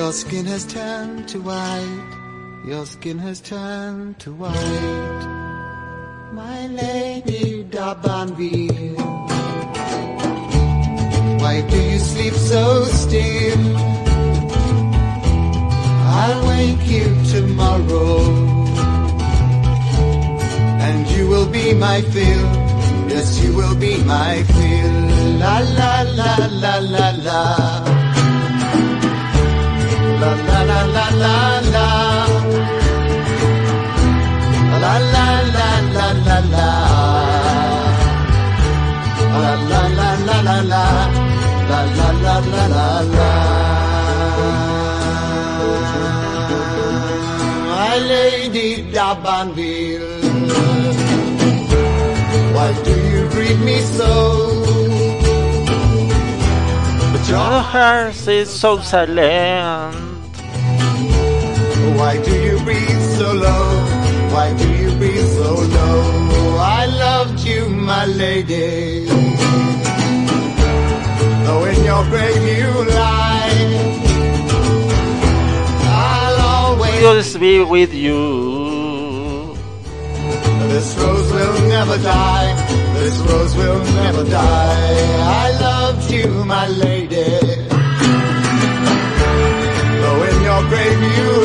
Your 0.00 0.14
skin 0.14 0.46
has 0.46 0.64
turned 0.64 1.28
to 1.28 1.42
white. 1.42 2.62
Your 2.64 2.86
skin 2.86 3.18
has 3.18 3.38
turned 3.38 4.18
to 4.20 4.32
white. 4.32 5.22
My 6.32 6.66
lady 6.68 7.64
Dabanville. 7.64 8.96
Why 11.42 11.60
do 11.68 11.78
you 11.78 11.98
sleep 11.98 12.32
so 12.32 12.84
still? 12.84 13.76
I'll 16.20 16.48
wake 16.48 16.86
you 16.96 17.08
tomorrow. 17.34 18.20
And 20.88 21.06
you 21.10 21.28
will 21.28 21.50
be 21.58 21.74
my 21.74 22.00
fill. 22.00 22.46
Yes, 23.12 23.44
you 23.44 23.54
will 23.54 23.76
be 23.76 24.02
my 24.04 24.42
fill. 24.44 24.96
La 25.44 25.58
la 25.58 25.94
la 26.20 26.36
la 26.64 26.78
la 26.78 27.10
la. 27.26 27.69
Lady 48.10 48.90
Dabanville. 48.92 50.22
Why 52.54 52.70
do 52.84 52.94
you 53.12 53.28
greet 53.30 53.58
me 53.58 53.78
so? 53.96 54.12
Your 57.28 57.60
heart 57.72 58.28
is 58.28 58.50
so 58.50 58.80
silent. 58.80 60.09
Why 62.00 62.16
do 62.16 62.32
you 62.32 62.58
breathe 62.64 63.02
so 63.18 63.30
low? 63.34 63.66
Why 64.32 64.56
do 64.56 64.66
you 64.72 64.90
breathe 64.96 65.28
so 65.36 65.52
low? 65.52 66.00
Oh, 66.32 66.56
I 66.56 66.86
loved 66.86 67.40
you, 67.40 67.68
my 67.68 68.06
lady. 68.06 69.04
Though 71.44 71.64
in 71.66 71.84
your 71.84 72.02
grave 72.08 72.44
you 72.58 72.72
lie, 72.96 73.90
I'll 75.84 77.38
be 77.38 77.62
with 77.64 77.92
you. 77.92 79.54
This 80.72 80.96
rose 80.96 81.30
will 81.32 81.68
never 81.68 81.98
die. 81.98 82.54
This 82.94 83.16
rose 83.28 83.54
will 83.54 83.84
never 84.00 84.24
die. 84.24 84.96
I 85.44 85.50
loved 85.60 86.10
you, 86.10 86.28
my 86.46 86.66
lady. 86.66 87.28
Though 90.00 90.22
in 90.30 90.42
your 90.48 90.62
grave 90.70 91.02
you 91.02 91.30
lie, 91.32 91.39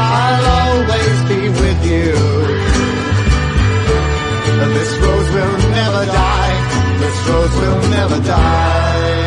I'll 0.00 0.46
always 0.60 1.16
be 1.28 1.40
with 1.48 1.80
you. 1.84 2.14
This 4.74 4.92
rose 5.02 5.30
will 5.36 5.58
never 5.70 6.04
die. 6.06 6.56
This 6.98 7.28
rose 7.28 7.54
will 7.60 7.82
never 7.90 8.18
die. 8.20 9.17